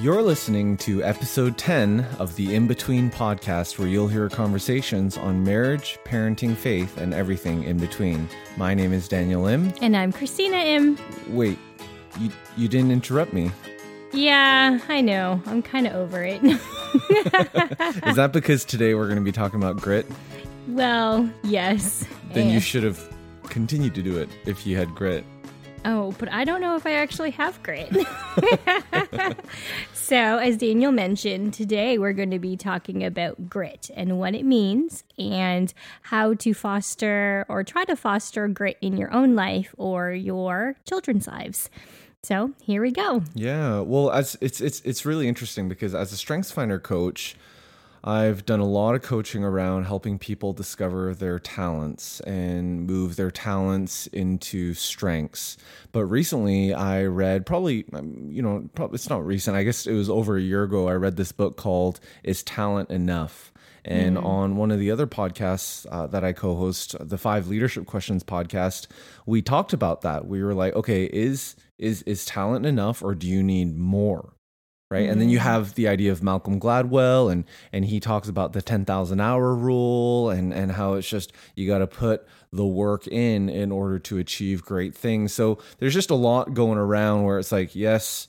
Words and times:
You're 0.00 0.22
listening 0.22 0.76
to 0.76 1.02
episode 1.02 1.58
10 1.58 2.06
of 2.20 2.36
the 2.36 2.54
In 2.54 2.68
Between 2.68 3.10
podcast, 3.10 3.80
where 3.80 3.88
you'll 3.88 4.06
hear 4.06 4.28
conversations 4.28 5.18
on 5.18 5.42
marriage, 5.42 5.98
parenting, 6.04 6.54
faith, 6.54 6.98
and 6.98 7.12
everything 7.12 7.64
in 7.64 7.78
between. 7.78 8.28
My 8.56 8.74
name 8.74 8.92
is 8.92 9.08
Daniel 9.08 9.48
Im. 9.48 9.72
And 9.82 9.96
I'm 9.96 10.12
Christina 10.12 10.58
Im. 10.58 10.96
Wait, 11.30 11.58
you, 12.20 12.30
you 12.56 12.68
didn't 12.68 12.92
interrupt 12.92 13.32
me. 13.32 13.50
Yeah, 14.12 14.78
I 14.88 15.00
know. 15.00 15.42
I'm 15.46 15.62
kind 15.62 15.88
of 15.88 15.94
over 15.94 16.22
it. 16.22 16.44
is 16.44 18.14
that 18.14 18.30
because 18.32 18.64
today 18.64 18.94
we're 18.94 19.06
going 19.06 19.18
to 19.18 19.24
be 19.24 19.32
talking 19.32 19.60
about 19.60 19.78
grit? 19.78 20.06
Well, 20.68 21.28
yes. 21.42 22.04
Then 22.34 22.44
and... 22.44 22.50
you 22.52 22.58
eh. 22.58 22.60
should 22.60 22.84
have 22.84 23.02
continued 23.48 23.96
to 23.96 24.02
do 24.02 24.16
it 24.16 24.28
if 24.46 24.64
you 24.64 24.76
had 24.76 24.94
grit. 24.94 25.24
Oh, 25.84 26.14
but 26.18 26.30
I 26.32 26.44
don't 26.44 26.60
know 26.60 26.76
if 26.76 26.86
I 26.86 26.92
actually 26.92 27.30
have 27.32 27.62
grit. 27.62 27.90
so, 29.92 30.16
as 30.16 30.56
Daniel 30.56 30.92
mentioned, 30.92 31.54
today 31.54 31.98
we're 31.98 32.12
going 32.12 32.30
to 32.30 32.38
be 32.38 32.56
talking 32.56 33.04
about 33.04 33.48
grit 33.48 33.90
and 33.94 34.18
what 34.18 34.34
it 34.34 34.44
means 34.44 35.04
and 35.18 35.72
how 36.02 36.34
to 36.34 36.54
foster 36.54 37.46
or 37.48 37.64
try 37.64 37.84
to 37.84 37.96
foster 37.96 38.48
grit 38.48 38.78
in 38.80 38.96
your 38.96 39.12
own 39.12 39.34
life 39.34 39.74
or 39.78 40.12
your 40.12 40.76
children's 40.86 41.26
lives. 41.26 41.70
So, 42.22 42.52
here 42.62 42.82
we 42.82 42.90
go. 42.90 43.22
Yeah. 43.34 43.80
Well, 43.80 44.10
as 44.10 44.36
it's 44.40 44.60
it's 44.60 44.80
it's 44.80 45.06
really 45.06 45.28
interesting 45.28 45.68
because 45.68 45.94
as 45.94 46.12
a 46.12 46.16
strengths 46.16 46.50
finder 46.50 46.78
coach, 46.78 47.36
I've 48.08 48.46
done 48.46 48.60
a 48.60 48.66
lot 48.66 48.94
of 48.94 49.02
coaching 49.02 49.44
around 49.44 49.84
helping 49.84 50.18
people 50.18 50.54
discover 50.54 51.14
their 51.14 51.38
talents 51.38 52.20
and 52.20 52.86
move 52.86 53.16
their 53.16 53.30
talents 53.30 54.06
into 54.06 54.72
strengths. 54.72 55.58
But 55.92 56.06
recently, 56.06 56.72
I 56.72 57.04
read 57.04 57.44
probably, 57.44 57.84
um, 57.92 58.30
you 58.30 58.40
know, 58.40 58.66
probably 58.74 58.94
it's 58.94 59.10
not 59.10 59.26
recent. 59.26 59.58
I 59.58 59.62
guess 59.62 59.86
it 59.86 59.92
was 59.92 60.08
over 60.08 60.38
a 60.38 60.40
year 60.40 60.62
ago. 60.62 60.88
I 60.88 60.94
read 60.94 61.16
this 61.16 61.32
book 61.32 61.58
called 61.58 62.00
"Is 62.24 62.42
Talent 62.42 62.88
Enough." 62.88 63.52
And 63.84 64.16
mm. 64.16 64.24
on 64.24 64.56
one 64.56 64.70
of 64.70 64.78
the 64.78 64.90
other 64.90 65.06
podcasts 65.06 65.84
uh, 65.90 66.06
that 66.06 66.24
I 66.24 66.32
co 66.32 66.54
host, 66.54 66.96
the 66.98 67.18
Five 67.18 67.48
Leadership 67.48 67.84
Questions 67.84 68.24
podcast, 68.24 68.86
we 69.26 69.42
talked 69.42 69.74
about 69.74 70.00
that. 70.00 70.26
We 70.26 70.42
were 70.42 70.54
like, 70.54 70.74
okay, 70.74 71.04
is 71.04 71.56
is 71.76 72.00
is 72.04 72.24
talent 72.24 72.64
enough 72.64 73.02
or 73.02 73.14
do 73.14 73.26
you 73.26 73.42
need 73.42 73.76
more? 73.76 74.32
Right 74.90 75.02
mm-hmm. 75.02 75.12
and 75.12 75.20
then 75.20 75.28
you 75.28 75.38
mm-hmm. 75.38 75.48
have 75.48 75.74
the 75.74 75.88
idea 75.88 76.10
of 76.10 76.22
malcolm 76.22 76.58
gladwell 76.60 77.30
and 77.30 77.44
and 77.72 77.84
he 77.86 78.00
talks 78.00 78.28
about 78.28 78.52
the 78.52 78.62
10000 78.62 79.20
hour 79.20 79.54
rule 79.54 80.30
and 80.30 80.52
and 80.52 80.72
how 80.72 80.94
it's 80.94 81.08
just 81.08 81.32
you 81.54 81.66
got 81.66 81.78
to 81.78 81.86
put 81.86 82.26
the 82.52 82.66
work 82.66 83.06
in 83.06 83.48
in 83.48 83.70
order 83.70 83.98
to 83.98 84.18
achieve 84.18 84.62
great 84.62 84.94
things 84.94 85.32
so 85.32 85.58
there's 85.78 85.94
just 85.94 86.10
a 86.10 86.14
lot 86.14 86.54
going 86.54 86.78
around 86.78 87.24
where 87.24 87.38
it's 87.38 87.52
like 87.52 87.74
yes 87.74 88.28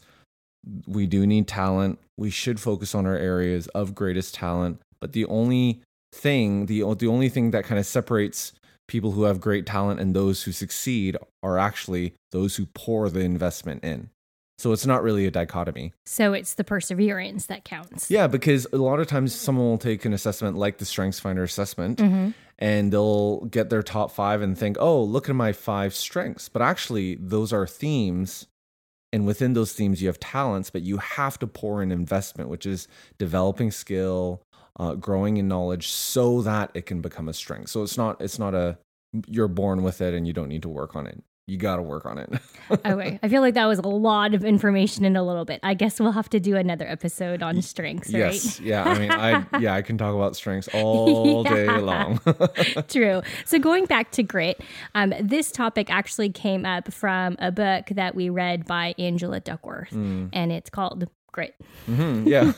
we 0.88 1.08
do 1.08 1.26
need 1.26 1.48
talent 1.48 1.98
we 2.18 2.30
should 2.30 2.60
focus 2.60 2.94
on 2.94 3.06
our 3.06 3.16
areas 3.16 3.68
of 3.68 3.96
greatest 3.96 4.36
talent 4.36 4.80
but 5.00 5.14
the 5.14 5.26
only 5.26 5.82
thing 6.14 6.66
the, 6.66 6.80
the 6.96 7.08
only 7.08 7.30
thing 7.30 7.52
that 7.52 7.64
kind 7.64 7.80
of 7.80 7.86
separates 7.86 8.52
people 8.88 9.12
who 9.12 9.24
have 9.24 9.40
great 9.40 9.66
talent 9.66 10.00
and 10.00 10.16
those 10.16 10.44
who 10.44 10.52
succeed 10.52 11.16
are 11.44 11.58
actually 11.58 12.14
those 12.32 12.56
who 12.56 12.66
pour 12.66 13.10
the 13.10 13.20
investment 13.20 13.84
in 13.84 14.10
so 14.60 14.74
it's 14.74 14.86
not 14.86 15.04
really 15.04 15.26
a 15.26 15.32
dichotomy. 15.32 15.94
So 16.06 16.34
it's 16.34 16.56
the 16.56 16.66
perseverance 16.66 17.46
that 17.46 17.64
counts. 17.64 18.12
Yeah, 18.12 18.28
because 18.28 18.68
a 18.74 18.78
lot 18.78 19.00
of 19.00 19.08
times 19.08 19.34
someone 19.34 19.68
will 19.68 19.78
take 19.78 20.04
an 20.04 20.12
assessment 20.12 20.58
like 20.58 20.80
the 20.80 20.86
Strengths 20.86 21.20
Finder 21.20 21.44
assessment 21.44 22.00
mm-hmm. 22.00 22.32
and 22.58 22.92
they'll 22.92 23.46
get 23.46 23.70
their 23.70 23.82
top 23.82 24.12
five 24.12 24.42
and 24.42 24.58
think, 24.58 24.76
oh, 24.80 25.02
look 25.02 25.30
at 25.30 25.36
my 25.36 25.54
five 25.54 25.96
strengths. 25.96 26.50
But 26.50 26.62
actually, 26.62 27.16
those 27.16 27.54
are 27.54 27.66
themes. 27.66 28.48
And 29.14 29.26
within 29.26 29.54
those 29.54 29.72
themes, 29.72 30.02
you 30.02 30.08
have 30.08 30.20
talents, 30.20 30.70
but 30.70 30.82
you 30.82 30.98
have 30.98 31.40
to 31.40 31.48
pour 31.48 31.82
in 31.82 31.92
investment, 31.92 32.50
which 32.50 32.66
is 32.66 32.88
developing 33.18 33.72
skill, 33.72 34.42
uh, 34.78 34.96
growing 34.96 35.38
in 35.38 35.48
knowledge 35.48 35.88
so 35.88 36.42
that 36.42 36.70
it 36.74 36.86
can 36.86 37.02
become 37.02 37.30
a 37.30 37.34
strength. 37.34 37.70
So 37.70 37.82
it's 37.82 37.98
not, 37.98 38.20
it's 38.22 38.38
not 38.38 38.54
a, 38.54 38.78
you're 39.26 39.48
born 39.48 39.84
with 39.84 40.02
it 40.02 40.14
and 40.14 40.28
you 40.28 40.34
don't 40.34 40.50
need 40.50 40.62
to 40.64 40.70
work 40.70 40.96
on 40.96 41.08
it 41.08 41.24
you 41.50 41.58
got 41.58 41.78
to 41.78 41.82
work 41.82 42.06
on 42.06 42.18
it. 42.18 42.30
okay. 42.86 43.20
I 43.22 43.28
feel 43.28 43.42
like 43.42 43.56
that 43.56 43.66
was 43.66 43.80
a 43.80 43.88
lot 43.88 44.34
of 44.34 44.46
information 44.46 45.04
in 45.04 45.16
a 45.16 45.24
little 45.24 45.46
bit. 45.46 45.60
I 45.64 45.74
guess 45.74 46.00
we'll 46.00 46.12
have 46.12 46.30
to 46.30 46.40
do 46.40 46.56
another 46.56 46.88
episode 46.88 47.42
on 47.42 47.62
strengths, 47.62 48.14
right? 48.14 48.34
Yes. 48.34 48.60
Yeah. 48.60 48.84
I 48.84 49.00
mean, 49.00 49.12
I, 49.12 49.46
yeah, 49.60 49.74
I 49.74 49.82
can 49.82 49.98
talk 49.98 50.14
about 50.14 50.36
strengths 50.36 50.68
all 50.74 51.44
yeah. 51.44 51.54
day 51.54 51.78
long. 51.80 52.20
True. 52.88 53.22
So 53.46 53.60
going 53.60 53.86
back 53.86 54.12
to 54.12 54.24
grit, 54.24 54.62
um, 54.96 55.14
this 55.22 55.52
topic 55.52 55.92
actually 55.92 56.30
came 56.30 56.66
up 56.66 56.94
from 56.94 57.36
a 57.40 57.52
book 57.52 57.88
that 57.92 58.16
we 58.16 58.30
read 58.30 58.66
by 58.66 58.94
Angela 59.00 59.40
Duckworth, 59.40 59.92
mm. 59.92 60.30
and 60.32 60.52
it's 60.52 60.70
called 60.70 61.08
Grit. 61.32 61.56
Mm-hmm, 61.90 62.28
yeah. 62.28 62.52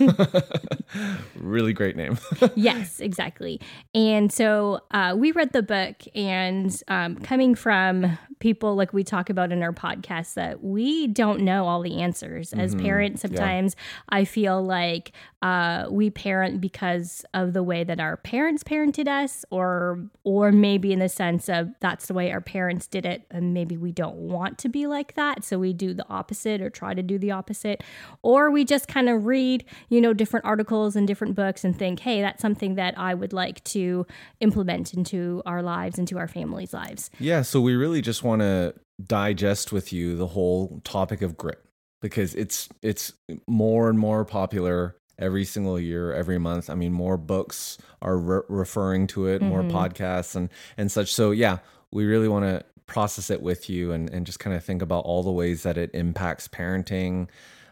really 1.36 1.74
great 1.74 1.96
name. 1.96 2.18
yes, 2.56 3.00
exactly. 3.00 3.60
And 3.94 4.32
so 4.32 4.82
uh, 4.92 5.16
we 5.18 5.32
read 5.32 5.54
the 5.54 5.64
book, 5.64 5.96
and 6.16 6.82
um, 6.88 7.18
coming 7.18 7.56
from 7.56 8.18
people 8.40 8.76
like 8.76 8.94
we 8.94 9.04
talk 9.04 9.30
about 9.30 9.52
in 9.52 9.64
our 9.64 9.74
podcast, 9.74 10.34
that 10.36 10.64
we 10.64 11.08
don't 11.08 11.42
know 11.42 11.68
all 11.68 11.82
the 11.82 12.02
answers. 12.02 12.54
As 12.54 12.74
mm-hmm, 12.74 12.86
parents, 12.86 13.22
sometimes 13.22 13.76
yeah. 13.78 14.18
I 14.18 14.26
feel 14.26 14.64
like 14.64 15.12
uh, 15.42 15.88
we 15.90 16.10
parent 16.10 16.62
because 16.62 17.26
of 17.34 17.54
the 17.54 17.64
way 17.64 17.84
that 17.84 18.00
our 18.00 18.18
parents 18.18 18.64
parented 18.64 19.08
us, 19.08 19.46
or 19.50 20.00
or 20.24 20.52
maybe 20.52 20.92
in 20.92 21.00
the 21.00 21.10
sense 21.10 21.50
of 21.50 21.70
that's 21.80 22.08
the 22.08 22.14
way 22.14 22.32
our 22.32 22.42
parents 22.42 22.88
did 22.88 23.06
it, 23.06 23.26
and 23.32 23.54
maybe 23.54 23.78
we 23.78 23.92
don't 23.92 24.16
want 24.16 24.58
to 24.60 24.70
be 24.70 24.88
like 24.88 25.16
that, 25.16 25.44
so 25.44 25.58
we 25.58 25.74
do 25.74 25.94
the 25.94 26.08
opposite 26.10 26.62
or 26.62 26.70
try 26.70 26.94
to 26.94 27.04
do 27.04 27.18
the 27.18 27.32
opposite, 27.32 27.84
or 28.22 28.52
we 28.52 28.64
just 28.72 28.88
kind 28.88 29.10
of 29.10 29.26
read, 29.26 29.66
you 29.90 30.00
know, 30.00 30.14
different 30.14 30.46
articles 30.46 30.96
and 30.96 31.06
different 31.06 31.36
books 31.36 31.66
and 31.66 31.78
think, 31.78 32.00
hey, 32.00 32.22
that's 32.22 32.42
something 32.42 32.76
that 32.76 32.98
I 32.98 33.14
would 33.14 33.34
like 33.34 33.62
to 33.66 34.08
implement 34.40 34.94
into 34.94 35.42
our 35.46 35.62
lives, 35.62 36.00
into 36.00 36.18
our 36.18 36.28
families' 36.30 36.74
lives. 36.74 37.10
Yeah. 37.20 37.42
So 37.42 37.60
we 37.60 37.76
really 37.76 38.02
just 38.02 38.24
want 38.24 38.42
to 38.42 38.74
digest 39.06 39.74
with 39.74 39.92
you 39.92 40.16
the 40.16 40.28
whole 40.28 40.80
topic 40.86 41.22
of 41.22 41.36
grit 41.36 41.62
because 42.02 42.34
it's 42.36 42.70
it's 42.82 43.12
more 43.46 43.90
and 43.90 44.00
more 44.00 44.24
popular 44.24 44.96
every 45.20 45.44
single 45.44 45.80
year 45.80 46.14
every 46.14 46.38
month 46.38 46.70
i 46.70 46.76
mean 46.76 46.94
more 46.94 47.18
books 47.18 47.80
are 48.04 48.18
re- 48.18 48.42
referring 48.48 49.08
to 49.08 49.26
it 49.26 49.42
mm-hmm. 49.42 49.50
more 49.50 49.64
podcasts 49.64 50.36
and 50.36 50.50
and 50.78 50.92
such 50.92 51.12
so 51.12 51.32
yeah 51.32 51.58
we 51.92 52.06
really 52.06 52.28
want 52.28 52.46
to 52.46 52.64
process 52.86 53.32
it 53.32 53.42
with 53.42 53.70
you 53.70 53.92
and, 53.92 54.10
and 54.12 54.26
just 54.26 54.40
kind 54.40 54.56
of 54.56 54.64
think 54.64 54.84
about 54.84 55.04
all 55.06 55.24
the 55.24 55.32
ways 55.32 55.64
that 55.64 55.78
it 55.78 55.90
impacts 55.96 56.48
parenting 56.48 57.28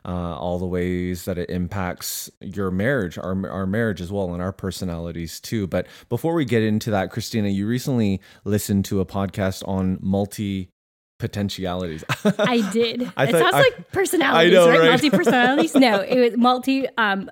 uh, 0.09 0.35
all 0.35 0.57
the 0.57 0.65
ways 0.65 1.25
that 1.25 1.37
it 1.37 1.51
impacts 1.51 2.31
your 2.41 2.71
marriage, 2.71 3.15
our, 3.19 3.47
our 3.47 3.67
marriage 3.67 4.01
as 4.01 4.11
well, 4.11 4.33
and 4.33 4.41
our 4.41 4.51
personalities 4.51 5.39
too. 5.39 5.67
But 5.67 5.85
before 6.09 6.33
we 6.33 6.45
get 6.45 6.63
into 6.63 6.89
that, 6.89 7.11
Christina, 7.11 7.49
you 7.49 7.67
recently 7.67 8.19
listened 8.43 8.85
to 8.85 9.01
a 9.01 9.05
podcast 9.05 9.67
on 9.67 9.99
multi 10.01 10.71
potentialities. 11.19 12.03
I 12.25 12.67
did. 12.73 13.03
I 13.15 13.25
it 13.25 13.31
thought, 13.31 13.41
sounds 13.41 13.53
I, 13.53 13.59
like 13.59 13.91
personalities, 13.91 14.51
know, 14.51 14.67
right? 14.67 14.79
right? 14.79 14.89
Multi 14.89 15.11
personalities. 15.11 15.75
no, 15.75 15.99
it 15.99 16.19
was 16.19 16.37
multi 16.37 16.87
um 16.97 17.29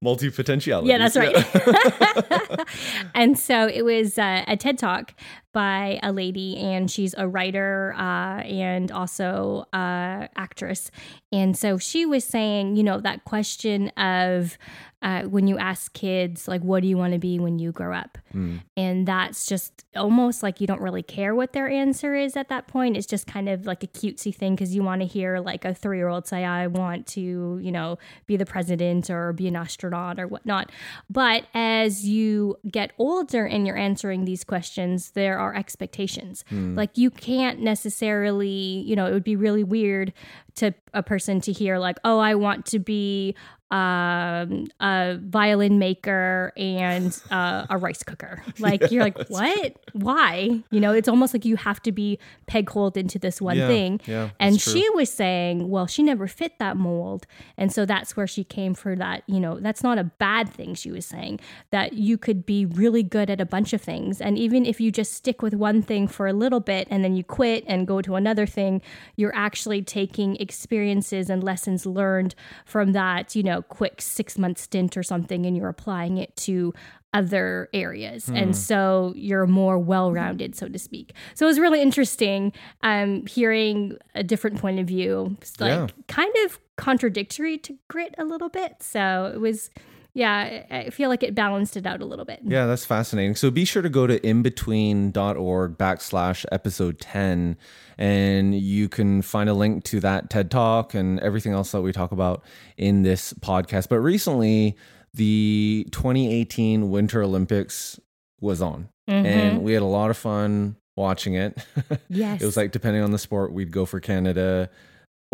multi 0.00 0.30
potentialities. 0.30 0.88
Yeah, 0.88 0.98
that's 0.98 1.16
right. 1.16 1.34
Yeah. 1.34 2.64
and 3.16 3.36
so 3.36 3.66
it 3.66 3.84
was 3.84 4.18
uh, 4.18 4.44
a 4.46 4.56
TED 4.56 4.78
talk 4.78 5.14
by 5.56 5.98
a 6.02 6.12
lady, 6.12 6.58
and 6.58 6.90
she's 6.90 7.14
a 7.16 7.26
writer 7.26 7.94
uh, 7.96 8.42
and 8.42 8.92
also 8.92 9.64
uh, 9.72 10.28
actress. 10.36 10.90
And 11.32 11.56
so 11.56 11.78
she 11.78 12.04
was 12.04 12.24
saying, 12.24 12.76
you 12.76 12.82
know, 12.82 13.00
that 13.00 13.24
question 13.24 13.88
of 13.96 14.58
uh, 15.02 15.22
when 15.22 15.46
you 15.46 15.56
ask 15.56 15.92
kids, 15.92 16.48
like, 16.48 16.62
what 16.62 16.82
do 16.82 16.88
you 16.88 16.96
want 16.96 17.12
to 17.12 17.18
be 17.18 17.38
when 17.38 17.58
you 17.58 17.70
grow 17.70 17.94
up? 17.94 18.18
Mm. 18.34 18.62
And 18.76 19.06
that's 19.06 19.46
just 19.46 19.84
almost 19.94 20.42
like 20.42 20.60
you 20.60 20.66
don't 20.66 20.80
really 20.80 21.02
care 21.02 21.34
what 21.34 21.52
their 21.52 21.68
answer 21.68 22.14
is 22.14 22.36
at 22.36 22.48
that 22.48 22.66
point. 22.66 22.96
It's 22.96 23.06
just 23.06 23.26
kind 23.26 23.48
of 23.48 23.66
like 23.66 23.84
a 23.84 23.86
cutesy 23.86 24.34
thing 24.34 24.56
because 24.56 24.74
you 24.74 24.82
want 24.82 25.02
to 25.02 25.06
hear 25.06 25.38
like 25.38 25.64
a 25.64 25.74
three 25.74 25.98
year 25.98 26.08
old 26.08 26.26
say, 26.26 26.44
I 26.44 26.66
want 26.66 27.06
to, 27.08 27.60
you 27.62 27.70
know, 27.70 27.98
be 28.26 28.36
the 28.36 28.46
president 28.46 29.10
or 29.10 29.32
be 29.32 29.46
an 29.46 29.54
astronaut 29.54 30.18
or 30.18 30.26
whatnot. 30.26 30.72
But 31.10 31.44
as 31.54 32.06
you 32.08 32.56
get 32.68 32.92
older 32.98 33.46
and 33.46 33.66
you're 33.66 33.76
answering 33.76 34.24
these 34.24 34.44
questions, 34.44 35.10
there 35.10 35.38
are 35.38 35.45
our 35.46 35.54
expectations. 35.54 36.44
Mm. 36.50 36.76
Like 36.76 36.98
you 36.98 37.10
can't 37.10 37.60
necessarily, 37.60 38.48
you 38.48 38.96
know, 38.96 39.06
it 39.06 39.12
would 39.12 39.24
be 39.24 39.36
really 39.36 39.64
weird 39.64 40.12
to 40.56 40.74
a 40.92 41.02
person 41.02 41.40
to 41.42 41.52
hear 41.52 41.78
like, 41.78 41.98
"Oh, 42.04 42.18
I 42.18 42.34
want 42.34 42.66
to 42.66 42.78
be 42.78 43.34
um, 43.70 44.66
a 44.80 45.18
violin 45.20 45.78
maker, 45.78 46.52
and 46.56 47.18
uh, 47.30 47.66
a 47.68 47.78
rice 47.78 48.02
cooker. 48.02 48.42
Like 48.58 48.80
yeah, 48.80 48.88
you're 48.90 49.04
like, 49.04 49.28
what? 49.28 49.76
Why? 49.92 50.62
You 50.70 50.80
know, 50.80 50.92
it's 50.92 51.08
almost 51.08 51.34
like 51.34 51.44
you 51.44 51.56
have 51.56 51.80
to 51.82 51.92
be 51.92 52.18
peg 52.46 52.70
holed 52.70 52.96
into 52.96 53.18
this 53.18 53.40
one 53.40 53.58
yeah, 53.58 53.66
thing. 53.66 54.00
Yeah, 54.06 54.30
and 54.40 54.58
she 54.60 54.88
was 54.90 55.10
saying, 55.10 55.68
well, 55.68 55.86
she 55.86 56.02
never 56.02 56.26
fit 56.26 56.58
that 56.58 56.76
mold, 56.76 57.26
and 57.58 57.70
so 57.70 57.84
that's 57.84 58.16
where 58.16 58.26
she 58.26 58.44
came 58.44 58.74
for 58.74 58.96
that. 58.96 59.24
You 59.26 59.40
know, 59.40 59.60
that's 59.60 59.82
not 59.82 59.98
a 59.98 60.04
bad 60.04 60.48
thing. 60.48 60.74
She 60.74 60.90
was 60.90 61.04
saying 61.04 61.40
that 61.70 61.92
you 61.92 62.16
could 62.16 62.46
be 62.46 62.64
really 62.64 63.02
good 63.02 63.28
at 63.28 63.40
a 63.40 63.46
bunch 63.46 63.72
of 63.72 63.82
things, 63.82 64.20
and 64.20 64.38
even 64.38 64.64
if 64.64 64.80
you 64.80 64.90
just 64.90 65.12
stick 65.12 65.42
with 65.42 65.54
one 65.54 65.82
thing 65.82 66.08
for 66.08 66.26
a 66.26 66.32
little 66.32 66.60
bit 66.60 66.88
and 66.90 67.04
then 67.04 67.14
you 67.14 67.24
quit 67.24 67.64
and 67.66 67.86
go 67.86 68.00
to 68.00 68.14
another 68.14 68.46
thing, 68.46 68.80
you're 69.16 69.34
actually 69.34 69.82
taking 69.82 70.36
experiences 70.36 71.28
and 71.28 71.44
lessons 71.44 71.84
learned 71.84 72.34
from 72.64 72.92
that. 72.92 73.34
You 73.34 73.42
know, 73.42 73.55
quick 73.62 74.00
six 74.00 74.38
month 74.38 74.58
stint 74.58 74.96
or 74.96 75.02
something, 75.02 75.46
and 75.46 75.56
you're 75.56 75.68
applying 75.68 76.18
it 76.18 76.34
to 76.36 76.72
other 77.14 77.68
areas. 77.72 78.26
Hmm. 78.26 78.36
And 78.36 78.56
so 78.56 79.12
you're 79.16 79.46
more 79.46 79.78
well 79.78 80.12
rounded, 80.12 80.54
so 80.54 80.68
to 80.68 80.78
speak. 80.78 81.14
So 81.34 81.46
it 81.46 81.48
was 81.48 81.58
really 81.58 81.80
interesting 81.80 82.52
um, 82.82 83.26
hearing 83.26 83.96
a 84.14 84.22
different 84.22 84.60
point 84.60 84.78
of 84.78 84.86
view. 84.86 85.36
It's 85.40 85.58
like 85.60 85.70
yeah. 85.70 85.86
kind 86.08 86.34
of 86.44 86.58
contradictory 86.76 87.56
to 87.58 87.76
grit 87.88 88.14
a 88.18 88.24
little 88.24 88.50
bit. 88.50 88.76
So 88.80 89.32
it 89.34 89.40
was 89.40 89.70
yeah, 90.16 90.64
I 90.70 90.88
feel 90.88 91.10
like 91.10 91.22
it 91.22 91.34
balanced 91.34 91.76
it 91.76 91.86
out 91.86 92.00
a 92.00 92.06
little 92.06 92.24
bit. 92.24 92.40
Yeah, 92.42 92.64
that's 92.64 92.86
fascinating. 92.86 93.34
So 93.34 93.50
be 93.50 93.66
sure 93.66 93.82
to 93.82 93.90
go 93.90 94.06
to 94.06 94.18
inbetween.org 94.20 95.76
backslash 95.76 96.46
episode 96.50 96.98
10, 96.98 97.58
and 97.98 98.54
you 98.54 98.88
can 98.88 99.20
find 99.20 99.50
a 99.50 99.52
link 99.52 99.84
to 99.84 100.00
that 100.00 100.30
TED 100.30 100.50
Talk 100.50 100.94
and 100.94 101.20
everything 101.20 101.52
else 101.52 101.70
that 101.72 101.82
we 101.82 101.92
talk 101.92 102.12
about 102.12 102.42
in 102.78 103.02
this 103.02 103.34
podcast. 103.34 103.90
But 103.90 103.98
recently, 103.98 104.78
the 105.12 105.86
2018 105.92 106.90
Winter 106.90 107.22
Olympics 107.22 108.00
was 108.40 108.62
on, 108.62 108.88
mm-hmm. 109.06 109.26
and 109.26 109.62
we 109.62 109.74
had 109.74 109.82
a 109.82 109.84
lot 109.84 110.08
of 110.08 110.16
fun 110.16 110.76
watching 110.96 111.34
it. 111.34 111.62
Yes. 112.08 112.40
it 112.42 112.46
was 112.46 112.56
like, 112.56 112.72
depending 112.72 113.02
on 113.02 113.10
the 113.10 113.18
sport, 113.18 113.52
we'd 113.52 113.70
go 113.70 113.84
for 113.84 114.00
Canada 114.00 114.70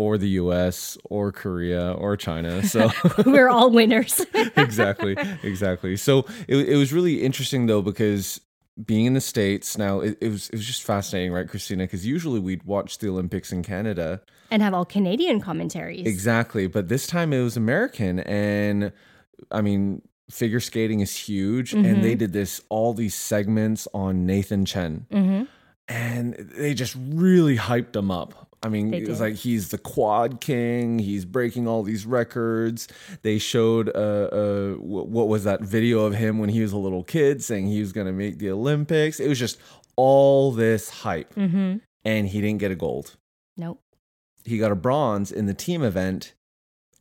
or 0.02 0.18
the 0.18 0.30
US 0.30 0.98
or 1.04 1.32
Korea 1.32 1.92
or 1.92 2.16
China. 2.16 2.62
So 2.64 2.90
we're 3.26 3.48
all 3.48 3.70
winners. 3.70 4.24
exactly. 4.56 5.16
Exactly. 5.42 5.96
So 5.96 6.26
it, 6.48 6.56
it 6.56 6.76
was 6.76 6.92
really 6.92 7.22
interesting 7.22 7.66
though, 7.66 7.82
because 7.82 8.40
being 8.84 9.06
in 9.06 9.14
the 9.14 9.20
States 9.20 9.78
now, 9.78 10.00
it, 10.00 10.18
it 10.20 10.28
was, 10.28 10.48
it 10.48 10.56
was 10.56 10.66
just 10.66 10.82
fascinating, 10.82 11.32
right, 11.32 11.48
Christina? 11.48 11.84
Because 11.84 12.06
usually 12.06 12.40
we'd 12.40 12.64
watch 12.64 12.98
the 12.98 13.08
Olympics 13.08 13.52
in 13.52 13.62
Canada 13.62 14.20
and 14.50 14.62
have 14.62 14.74
all 14.74 14.84
Canadian 14.84 15.40
commentaries. 15.40 16.06
Exactly. 16.06 16.66
But 16.66 16.88
this 16.88 17.06
time 17.06 17.32
it 17.32 17.42
was 17.42 17.56
American. 17.56 18.20
And 18.20 18.92
I 19.50 19.62
mean, 19.62 20.02
figure 20.30 20.60
skating 20.60 21.00
is 21.00 21.16
huge. 21.16 21.72
Mm-hmm. 21.72 21.84
And 21.84 22.04
they 22.04 22.14
did 22.14 22.32
this, 22.32 22.60
all 22.68 22.92
these 22.92 23.14
segments 23.14 23.88
on 23.94 24.26
Nathan 24.26 24.64
Chen. 24.64 25.06
Mm-hmm. 25.10 25.44
And 25.88 26.34
they 26.34 26.74
just 26.74 26.96
really 26.98 27.56
hyped 27.56 27.96
him 27.96 28.10
up 28.10 28.51
I 28.62 28.68
mean, 28.68 28.94
it 28.94 29.08
was 29.08 29.20
like 29.20 29.34
he's 29.34 29.70
the 29.70 29.78
quad 29.78 30.40
king. 30.40 31.00
He's 31.00 31.24
breaking 31.24 31.66
all 31.66 31.82
these 31.82 32.06
records. 32.06 32.86
They 33.22 33.38
showed 33.38 33.88
uh, 33.88 34.28
uh, 34.32 34.72
what 34.74 35.26
was 35.26 35.44
that 35.44 35.62
video 35.62 36.04
of 36.04 36.14
him 36.14 36.38
when 36.38 36.48
he 36.48 36.62
was 36.62 36.72
a 36.72 36.76
little 36.76 37.02
kid 37.02 37.42
saying 37.42 37.66
he 37.66 37.80
was 37.80 37.92
going 37.92 38.06
to 38.06 38.12
make 38.12 38.38
the 38.38 38.50
Olympics. 38.50 39.18
It 39.18 39.28
was 39.28 39.38
just 39.38 39.58
all 39.96 40.52
this 40.52 40.90
hype, 40.90 41.34
mm-hmm. 41.34 41.78
and 42.04 42.28
he 42.28 42.40
didn't 42.40 42.60
get 42.60 42.70
a 42.70 42.76
gold. 42.76 43.16
Nope. 43.56 43.80
He 44.44 44.58
got 44.58 44.72
a 44.72 44.76
bronze 44.76 45.32
in 45.32 45.46
the 45.46 45.54
team 45.54 45.82
event, 45.82 46.34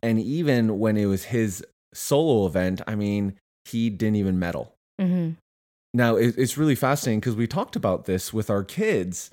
and 0.02 0.20
even 0.20 0.80
when 0.80 0.98
it 0.98 1.06
was 1.06 1.26
his 1.26 1.64
solo 1.94 2.48
event, 2.48 2.82
I 2.88 2.96
mean, 2.96 3.36
he 3.66 3.92
didn't 3.92 4.16
even 4.16 4.40
medal. 4.40 4.76
Mm-hmm. 5.00 5.34
Now 5.94 6.16
it's 6.16 6.58
really 6.58 6.76
fascinating 6.76 7.20
because 7.20 7.36
we 7.36 7.48
talked 7.48 7.76
about 7.76 8.06
this 8.06 8.34
with 8.34 8.50
our 8.50 8.64
kids 8.64 9.30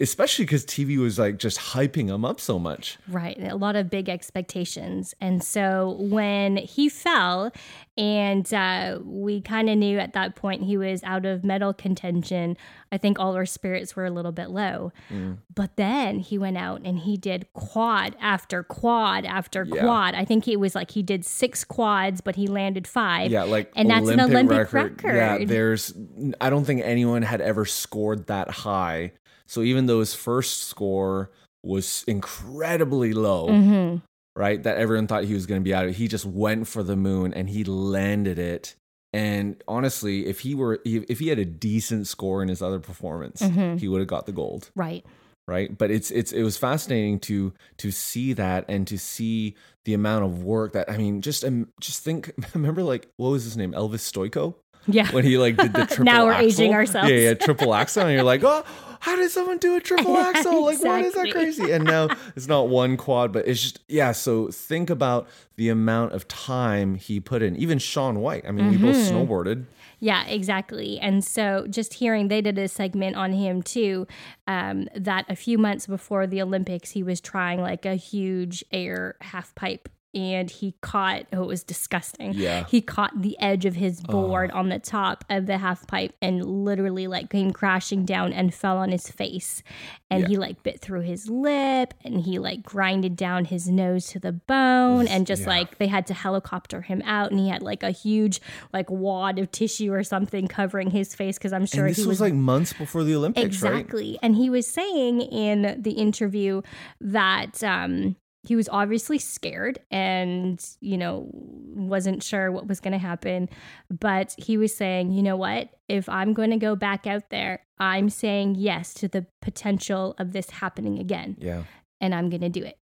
especially 0.00 0.44
because 0.44 0.64
TV 0.64 0.96
was 0.98 1.18
like 1.18 1.38
just 1.38 1.58
hyping 1.58 2.08
him 2.08 2.24
up 2.24 2.40
so 2.40 2.58
much. 2.58 2.98
Right. 3.08 3.36
A 3.40 3.56
lot 3.56 3.76
of 3.76 3.90
big 3.90 4.08
expectations. 4.08 5.14
And 5.20 5.42
so 5.42 5.96
when 5.98 6.56
he 6.56 6.88
fell, 6.88 7.52
and 7.96 8.52
uh, 8.54 9.00
we 9.02 9.40
kind 9.40 9.68
of 9.68 9.76
knew 9.76 9.98
at 9.98 10.12
that 10.12 10.36
point 10.36 10.62
he 10.62 10.76
was 10.76 11.02
out 11.02 11.26
of 11.26 11.42
medal 11.42 11.74
contention, 11.74 12.56
I 12.92 12.98
think 12.98 13.18
all 13.18 13.34
our 13.34 13.44
spirits 13.46 13.96
were 13.96 14.06
a 14.06 14.10
little 14.10 14.30
bit 14.30 14.50
low. 14.50 14.92
Mm. 15.10 15.38
But 15.52 15.74
then 15.76 16.20
he 16.20 16.38
went 16.38 16.56
out 16.56 16.82
and 16.84 17.00
he 17.00 17.16
did 17.16 17.52
quad 17.52 18.14
after 18.20 18.62
quad 18.62 19.24
after 19.24 19.64
yeah. 19.64 19.82
quad. 19.82 20.14
I 20.14 20.24
think 20.24 20.44
he 20.44 20.56
was 20.56 20.76
like 20.76 20.92
he 20.92 21.02
did 21.02 21.24
six 21.24 21.64
quads, 21.64 22.20
but 22.20 22.36
he 22.36 22.46
landed 22.46 22.86
five. 22.86 23.32
Yeah, 23.32 23.42
like 23.42 23.72
and 23.74 23.90
that's 23.90 24.08
an 24.08 24.20
Olympic 24.20 24.72
record. 24.72 25.02
record. 25.04 25.16
Yeah, 25.16 25.44
there's 25.44 25.92
I 26.40 26.50
don't 26.50 26.64
think 26.64 26.82
anyone 26.84 27.22
had 27.22 27.40
ever 27.40 27.64
scored 27.64 28.28
that 28.28 28.48
high 28.48 29.12
so 29.48 29.62
even 29.62 29.86
though 29.86 30.00
his 30.00 30.14
first 30.14 30.64
score 30.64 31.30
was 31.64 32.04
incredibly 32.06 33.12
low, 33.12 33.48
mm-hmm. 33.48 33.96
right? 34.36 34.62
That 34.62 34.76
everyone 34.76 35.06
thought 35.06 35.24
he 35.24 35.34
was 35.34 35.46
going 35.46 35.60
to 35.60 35.64
be 35.64 35.74
out 35.74 35.84
of 35.84 35.90
it, 35.90 35.96
he 35.96 36.06
just 36.06 36.26
went 36.26 36.68
for 36.68 36.82
the 36.82 36.96
moon 36.96 37.34
and 37.34 37.48
he 37.48 37.64
landed 37.64 38.38
it. 38.38 38.76
And 39.12 39.62
honestly, 39.66 40.26
if 40.26 40.40
he 40.40 40.54
were 40.54 40.80
if 40.84 41.18
he 41.18 41.28
had 41.28 41.38
a 41.38 41.44
decent 41.44 42.06
score 42.06 42.42
in 42.42 42.48
his 42.48 42.60
other 42.60 42.78
performance, 42.78 43.40
mm-hmm. 43.40 43.78
he 43.78 43.88
would 43.88 44.00
have 44.00 44.08
got 44.08 44.26
the 44.26 44.32
gold. 44.32 44.70
Right. 44.76 45.04
Right. 45.48 45.76
But 45.76 45.90
it's 45.90 46.10
it's 46.10 46.30
it 46.30 46.42
was 46.42 46.58
fascinating 46.58 47.18
to 47.20 47.54
to 47.78 47.90
see 47.90 48.34
that 48.34 48.66
and 48.68 48.86
to 48.86 48.98
see 48.98 49.56
the 49.86 49.94
amount 49.94 50.26
of 50.26 50.44
work 50.44 50.74
that 50.74 50.90
I 50.90 50.98
mean, 50.98 51.22
just 51.22 51.42
um, 51.42 51.68
just 51.80 52.04
think. 52.04 52.32
Remember, 52.54 52.82
like 52.82 53.08
what 53.16 53.30
was 53.30 53.44
his 53.44 53.56
name? 53.56 53.72
Elvis 53.72 54.04
Stojko? 54.04 54.56
Yeah. 54.86 55.10
When 55.10 55.24
he 55.24 55.38
like 55.38 55.56
did 55.56 55.72
the 55.72 55.86
triple. 55.86 56.04
now 56.04 56.26
we're 56.26 56.32
axel. 56.32 56.46
aging 56.46 56.74
ourselves. 56.74 57.10
Yeah, 57.10 57.16
yeah, 57.16 57.34
triple 57.34 57.74
axel, 57.74 58.02
and 58.02 58.12
you're 58.12 58.22
like, 58.22 58.44
oh, 58.44 58.62
how 59.00 59.16
did 59.16 59.30
someone 59.30 59.58
do 59.58 59.76
a 59.76 59.80
triple 59.80 60.16
axel? 60.18 60.64
Like, 60.64 60.74
exactly. 60.74 60.90
what 60.90 61.04
is 61.04 61.14
that 61.14 61.30
crazy? 61.32 61.72
And 61.72 61.84
now 61.84 62.08
it's 62.36 62.46
not 62.46 62.68
one 62.68 62.96
quad, 62.96 63.32
but 63.32 63.46
it's 63.46 63.62
just, 63.62 63.80
yeah. 63.88 64.12
So 64.12 64.48
think 64.48 64.90
about 64.90 65.28
the 65.56 65.68
amount 65.68 66.12
of 66.12 66.26
time 66.28 66.94
he 66.94 67.20
put 67.20 67.42
in. 67.42 67.56
Even 67.56 67.78
Shaun 67.78 68.20
White. 68.20 68.44
I 68.46 68.50
mean, 68.50 68.70
mm-hmm. 68.70 68.84
we 68.84 68.92
both 68.92 68.96
mm-hmm. 68.96 69.16
snowboarded. 69.16 69.66
Yeah, 70.00 70.24
exactly. 70.26 70.98
And 71.00 71.24
so 71.24 71.66
just 71.68 71.94
hearing 71.94 72.28
they 72.28 72.40
did 72.40 72.58
a 72.58 72.68
segment 72.68 73.16
on 73.16 73.32
him 73.32 73.62
too, 73.62 74.06
um, 74.46 74.88
that 74.94 75.24
a 75.28 75.34
few 75.34 75.58
months 75.58 75.86
before 75.86 76.26
the 76.26 76.40
Olympics, 76.40 76.90
he 76.90 77.02
was 77.02 77.20
trying 77.20 77.60
like 77.60 77.84
a 77.84 77.96
huge 77.96 78.64
air 78.70 79.16
half 79.20 79.54
pipe 79.54 79.88
and 80.14 80.50
he 80.50 80.74
caught 80.80 81.26
oh 81.34 81.42
it 81.42 81.46
was 81.46 81.62
disgusting 81.62 82.32
yeah 82.32 82.64
he 82.68 82.80
caught 82.80 83.20
the 83.20 83.38
edge 83.40 83.66
of 83.66 83.74
his 83.74 84.00
board 84.00 84.50
oh. 84.54 84.58
on 84.58 84.70
the 84.70 84.78
top 84.78 85.24
of 85.28 85.46
the 85.46 85.58
half 85.58 85.86
pipe 85.86 86.14
and 86.22 86.44
literally 86.44 87.06
like 87.06 87.28
came 87.28 87.52
crashing 87.52 88.04
down 88.04 88.32
and 88.32 88.54
fell 88.54 88.78
on 88.78 88.90
his 88.90 89.10
face 89.10 89.62
and 90.10 90.22
yeah. 90.22 90.28
he 90.28 90.36
like 90.38 90.62
bit 90.62 90.80
through 90.80 91.02
his 91.02 91.28
lip 91.28 91.92
and 92.04 92.22
he 92.22 92.38
like 92.38 92.62
grinded 92.62 93.16
down 93.16 93.44
his 93.44 93.68
nose 93.68 94.06
to 94.06 94.18
the 94.18 94.32
bone 94.32 95.06
and 95.08 95.26
just 95.26 95.42
yeah. 95.42 95.48
like 95.48 95.76
they 95.76 95.86
had 95.86 96.06
to 96.06 96.14
helicopter 96.14 96.80
him 96.80 97.02
out 97.04 97.30
and 97.30 97.38
he 97.38 97.48
had 97.48 97.62
like 97.62 97.82
a 97.82 97.90
huge 97.90 98.40
like 98.72 98.90
wad 98.90 99.38
of 99.38 99.50
tissue 99.50 99.92
or 99.92 100.02
something 100.02 100.48
covering 100.48 100.90
his 100.90 101.14
face 101.14 101.36
because 101.36 101.52
i'm 101.52 101.66
sure 101.66 101.84
and 101.84 101.90
this 101.90 101.98
he 101.98 102.02
was, 102.02 102.14
was, 102.14 102.20
like 102.22 102.34
months 102.34 102.72
before 102.72 103.04
the 103.04 103.14
olympics 103.14 103.44
exactly 103.44 104.12
right? 104.12 104.18
and 104.22 104.36
he 104.36 104.48
was 104.48 104.66
saying 104.66 105.20
in 105.20 105.76
the 105.82 105.92
interview 105.92 106.62
that 107.00 107.62
um 107.62 108.16
he 108.48 108.56
was 108.56 108.68
obviously 108.70 109.18
scared 109.18 109.78
and 109.90 110.64
you 110.80 110.96
know 110.96 111.28
wasn't 111.32 112.22
sure 112.22 112.50
what 112.50 112.66
was 112.66 112.80
going 112.80 112.92
to 112.92 112.98
happen. 112.98 113.48
But 113.90 114.34
he 114.38 114.56
was 114.56 114.74
saying 114.74 115.12
you 115.12 115.22
know 115.22 115.36
what? 115.36 115.68
If 115.88 116.08
i'm 116.08 116.32
going 116.32 116.50
to 116.50 116.56
go 116.56 116.76
back 116.76 117.06
out 117.06 117.30
there 117.30 117.60
i'm 117.78 118.08
saying 118.10 118.56
yes 118.56 118.92
to 118.94 119.08
the 119.08 119.26
potential 119.40 120.14
of 120.18 120.32
this 120.32 120.50
happening 120.50 120.98
again. 120.98 121.36
Yeah. 121.38 121.64
And 122.00 122.14
i'm 122.14 122.30
going 122.30 122.40
to 122.40 122.48
do 122.48 122.64
it. 122.64 122.78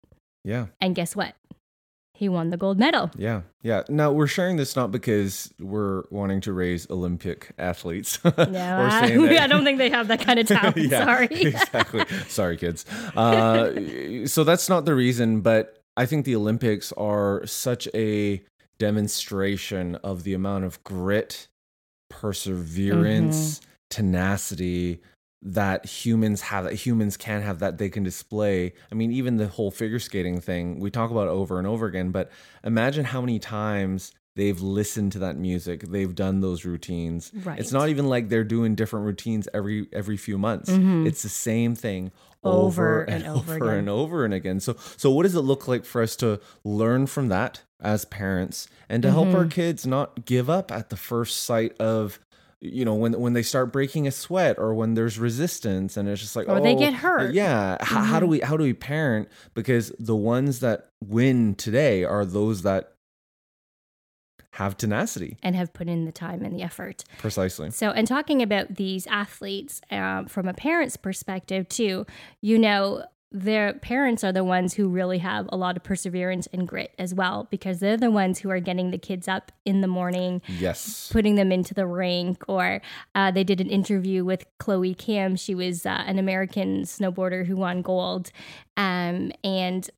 Yeah. 0.44 0.68
And 0.82 0.96
guess 0.96 1.16
what 1.16 1.34
he 2.16 2.30
won 2.30 2.52
the 2.52 2.58
gold 2.58 2.78
medal. 2.78 3.10
Yeah, 3.18 3.42
yeah. 3.64 3.84
Now 3.90 4.12
we're 4.12 4.28
sharing 4.28 4.58
this 4.58 4.76
not 4.76 4.92
because 4.92 5.52
we're 5.60 6.04
wanting 6.12 6.42
to 6.42 6.54
raise 6.54 6.90
Olympic 6.90 7.52
athletes. 7.58 8.24
no, 8.26 8.32
I, 8.38 9.38
I, 9.42 9.48
don't 9.48 9.64
think 9.64 9.80
they 9.80 9.90
have 9.90 10.08
that 10.10 10.22
kind 10.22 10.40
of 10.40 10.48
talent. 10.48 10.78
yeah, 10.78 11.06
Sorry. 11.06 11.28
exactly. 11.32 12.06
Sorry, 12.28 12.58
kids. 12.58 12.86
Uh, 13.16 14.26
so 14.28 14.44
that's 14.44 14.70
not 14.70 14.86
the 14.86 14.94
reason, 14.94 15.42
but 15.42 15.80
I 15.98 16.06
think 16.06 16.26
the 16.26 16.36
Olympics 16.36 16.92
are 16.94 17.46
such 17.48 17.88
a 17.96 18.44
demonstration 18.78 19.96
of 19.98 20.24
the 20.24 20.34
amount 20.36 20.66
of 20.66 20.84
grit, 20.84 21.48
perseverance, 22.10 23.60
mm-hmm. 23.60 23.70
tenacity 23.90 25.02
that 25.46 25.86
humans 25.86 26.42
have 26.42 26.64
that 26.64 26.74
humans 26.74 27.18
can 27.18 27.42
have 27.42 27.60
that 27.60 27.78
they 27.78 27.90
can 27.90 28.04
display. 28.04 28.74
I 28.92 28.96
mean, 28.96 29.12
even 29.12 29.38
the 29.38 29.48
whole 29.48 29.72
figure 29.72 30.00
skating 30.00 30.40
thing, 30.40 30.80
we 30.80 30.90
talk 30.90 31.12
about 31.12 31.28
over 31.28 31.58
and 31.58 31.68
over 31.68 31.86
again, 31.86 32.12
but 32.12 32.32
imagine 32.64 33.04
how 33.06 33.20
many 33.20 33.40
times 33.40 34.14
they've 34.36 34.62
listened 34.62 35.12
to 35.12 35.20
that 35.20 35.38
music, 35.38 35.82
they've 35.84 36.16
done 36.16 36.40
those 36.40 36.64
routines. 36.66 37.32
Right. 37.44 37.60
It's 37.60 37.74
not 37.74 37.90
even 37.90 38.08
like 38.08 38.30
they're 38.30 38.46
doing 38.46 38.76
different 38.76 39.06
routines 39.06 39.48
every 39.54 39.88
every 39.92 40.18
few 40.18 40.38
months. 40.38 40.70
Mm-hmm. 40.70 41.08
It's 41.08 41.24
the 41.24 41.30
same 41.30 41.76
thing 41.76 42.12
over, 42.44 43.02
over 43.02 43.04
and, 43.04 43.24
and, 43.24 43.34
over, 43.38 43.56
over 43.56 43.76
and 43.76 43.90
over 43.90 44.26
and 44.26 44.34
again. 44.34 44.62
So 44.62 44.78
so 44.96 45.12
what 45.12 45.24
does 45.24 45.36
it 45.36 45.42
look 45.42 45.68
like 45.68 45.84
for 45.84 46.02
us 46.02 46.16
to 46.18 46.40
learn 46.64 47.08
from 47.08 47.28
that 47.28 47.64
as 47.82 48.06
parents 48.06 48.70
and 48.88 49.04
to 49.04 49.12
help 49.12 49.34
our 49.34 49.46
kids 49.46 49.86
not 49.86 50.26
give 50.26 50.50
up 50.50 50.72
at 50.72 50.90
the 50.90 50.96
first 50.96 51.42
sight 51.42 51.76
of 51.80 52.18
you 52.66 52.86
know 52.86 52.96
when 52.96 53.20
when 53.20 53.34
they 53.34 53.44
start 53.44 53.74
breaking 53.74 54.08
a 54.08 54.12
sweat 54.12 54.58
or 54.58 54.74
when 54.74 54.94
there's 54.94 55.20
resistance 55.20 55.98
and 55.98 56.08
it's 56.08 56.22
just 56.22 56.36
like 56.36 56.48
Or 56.48 56.58
oh 56.60 56.64
they 56.64 56.76
get 56.76 56.94
hurt. 56.94 57.34
yeah. 57.34 57.78
H- 57.82 57.88
how 57.90 58.20
do 58.22 58.26
we 58.26 58.40
how 58.40 58.56
do 58.56 58.64
we 58.64 58.74
parent? 58.74 59.28
Because 59.54 59.92
the 60.00 60.16
ones 60.16 60.60
that 60.62 60.88
win 61.04 61.56
today 61.56 62.06
are 62.06 62.24
those 62.26 62.62
that 62.62 62.90
have 64.52 64.78
tenacity. 64.78 65.36
And 65.42 65.56
have 65.56 65.74
put 65.74 65.88
in 65.90 66.06
the 66.06 66.12
time 66.12 66.44
and 66.46 66.56
the 66.56 66.62
effort. 66.62 67.04
precisely. 67.18 67.72
So, 67.72 67.90
and 67.90 68.08
talking 68.08 68.42
about 68.44 68.76
these 68.76 69.08
athletes 69.08 69.82
um, 69.90 70.28
from 70.28 70.48
a 70.48 70.54
parent's 70.54 70.96
perspective, 70.96 71.68
too, 71.68 72.06
you 72.40 72.60
know, 72.60 73.04
their 73.34 73.74
parents 73.74 74.24
are 74.24 74.32
the 74.32 74.44
ones 74.44 74.76
who 74.76 74.88
really 74.88 75.18
have 75.18 75.50
a 75.50 75.58
lot 75.58 75.76
of 75.76 75.84
perseverance 75.84 76.48
and 76.54 76.68
grit 76.68 76.94
as 77.00 77.14
well, 77.16 77.48
because 77.50 77.80
they're 77.80 77.98
the 77.98 78.12
ones 78.12 78.40
who 78.40 78.50
are 78.52 78.60
getting 78.60 78.92
the 78.92 78.98
kids 79.00 79.28
up 79.28 79.52
in 79.66 79.82
the 79.82 79.88
morning, 79.88 80.42
yes 80.48 81.10
putting 81.12 81.36
them 81.36 81.52
into 81.52 81.74
the 81.74 81.88
rink. 81.88 82.44
Or 82.48 82.82
uh, 83.16 83.32
they 83.32 83.44
did 83.44 83.60
an 83.60 83.70
interview 83.70 84.24
with 84.24 84.46
Chloe 84.60 84.94
Kim. 84.94 85.36
She 85.36 85.56
was 85.56 85.86
uh, 85.86 86.04
an 86.06 86.20
American 86.20 86.84
snowboarder 86.84 87.48
who 87.48 87.56
won 87.56 87.82
gold. 87.82 88.32
Um, 88.78 89.32
and 89.44 89.90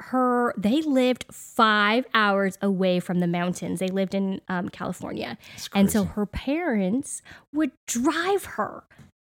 her 0.00 0.54
they 0.56 0.80
lived 0.82 1.24
five 1.32 2.06
hours 2.14 2.56
away 2.62 3.00
from 3.00 3.18
the 3.18 3.26
mountains 3.26 3.80
they 3.80 3.88
lived 3.88 4.14
in 4.14 4.40
um, 4.48 4.68
california 4.68 5.36
and 5.74 5.90
so 5.90 6.04
her 6.04 6.24
parents 6.24 7.20
would 7.52 7.72
drive 7.84 8.44
her 8.44 8.84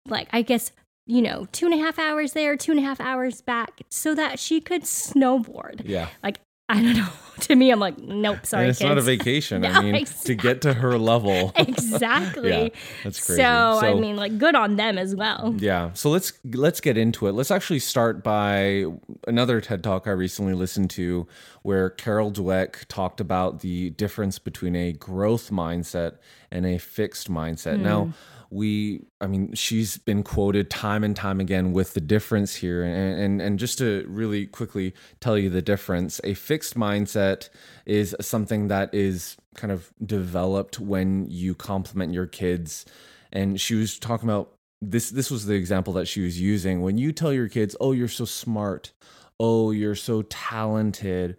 like 0.06 0.28
i 0.30 0.42
guess 0.42 0.72
you 1.08 1.20
know 1.22 1.48
two 1.52 1.66
and 1.66 1.74
a 1.74 1.78
half 1.78 1.98
hours 1.98 2.32
there 2.34 2.56
two 2.56 2.70
and 2.70 2.78
a 2.80 2.84
half 2.84 3.00
hours 3.00 3.40
back 3.40 3.80
so 3.90 4.14
that 4.14 4.38
she 4.38 4.60
could 4.60 4.82
snowboard 4.82 5.80
yeah 5.84 6.08
like 6.22 6.38
i 6.68 6.80
don't 6.82 6.96
know 6.96 7.08
to 7.40 7.56
me 7.56 7.70
i'm 7.70 7.80
like 7.80 7.96
nope 7.98 8.44
sorry 8.44 8.64
and 8.64 8.70
it's 8.70 8.78
kids. 8.78 8.88
not 8.88 8.98
a 8.98 9.00
vacation 9.00 9.62
No, 9.62 9.70
i 9.70 9.80
mean 9.80 10.04
to 10.04 10.34
get 10.34 10.60
to 10.62 10.74
her 10.74 10.98
level 10.98 11.52
exactly 11.56 12.50
Yeah, 12.50 12.68
that's 13.04 13.24
crazy. 13.24 13.40
so, 13.42 13.46
i 13.82 13.94
mean 13.94 14.16
like 14.16 14.36
good 14.38 14.54
on 14.54 14.76
them 14.76 14.98
as 14.98 15.14
well 15.16 15.54
Yeah. 15.58 15.92
So 15.94 16.10
let's 16.10 16.32
let's 16.44 16.80
get 16.80 16.96
into 16.98 17.26
it. 17.26 17.32
Let's 17.32 17.50
actually 17.50 17.78
start 17.78 18.22
by 18.22 18.84
another 19.26 19.60
TED 19.60 19.82
Talk 19.82 20.06
I 20.06 20.10
recently 20.10 20.52
listened 20.54 20.90
to 20.90 21.26
where 21.62 21.90
Carol 21.90 22.30
Dweck 22.30 22.84
talked 22.88 23.20
about 23.20 23.60
the 23.60 23.90
difference 23.90 24.38
between 24.38 24.76
a 24.76 24.92
growth 24.92 25.50
mindset 25.50 26.16
and 26.50 26.66
a 26.66 26.78
fixed 26.78 27.30
mindset. 27.30 27.80
Now, 27.80 28.04
hmm. 28.04 28.10
we 28.50 29.02
I 29.20 29.26
mean, 29.26 29.54
she's 29.54 29.98
been 29.98 30.22
quoted 30.22 30.70
time 30.70 31.04
and 31.04 31.14
time 31.14 31.40
again 31.40 31.72
with 31.72 31.94
the 31.94 32.00
difference 32.00 32.54
here. 32.54 32.82
And 32.82 33.20
and 33.20 33.42
and 33.42 33.58
just 33.58 33.78
to 33.78 34.04
really 34.08 34.46
quickly 34.46 34.94
tell 35.20 35.38
you 35.38 35.50
the 35.50 35.62
difference, 35.62 36.20
a 36.24 36.34
fixed 36.34 36.74
mindset 36.74 37.48
is 37.86 38.14
something 38.20 38.68
that 38.68 38.92
is 38.94 39.36
kind 39.54 39.72
of 39.72 39.92
developed 40.04 40.78
when 40.78 41.26
you 41.28 41.54
compliment 41.54 42.12
your 42.12 42.26
kids. 42.26 42.86
And 43.32 43.60
she 43.60 43.74
was 43.74 43.98
talking 43.98 44.28
about 44.28 44.54
this 44.80 45.10
this 45.10 45.30
was 45.30 45.46
the 45.46 45.54
example 45.54 45.92
that 45.94 46.06
she 46.06 46.22
was 46.22 46.40
using. 46.40 46.82
When 46.82 46.98
you 46.98 47.12
tell 47.12 47.32
your 47.32 47.48
kids 47.48 47.76
oh 47.80 47.92
you're 47.92 48.08
so 48.08 48.24
smart. 48.24 48.92
Oh 49.40 49.70
you're 49.70 49.94
so 49.94 50.22
talented 50.22 51.36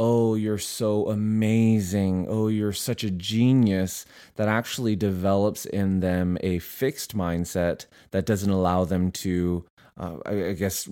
oh 0.00 0.34
you're 0.34 0.58
so 0.58 1.08
amazing. 1.08 2.26
Oh 2.28 2.48
you're 2.48 2.72
such 2.72 3.04
a 3.04 3.10
genius. 3.10 4.04
That 4.36 4.48
actually 4.48 4.96
develops 4.96 5.64
in 5.66 6.00
them 6.00 6.38
a 6.40 6.58
fixed 6.58 7.16
mindset 7.16 7.86
that 8.10 8.26
doesn't 8.26 8.50
allow 8.50 8.84
them 8.84 9.10
to 9.12 9.64
uh, 9.98 10.16
I, 10.24 10.46
I 10.46 10.52
guess 10.52 10.88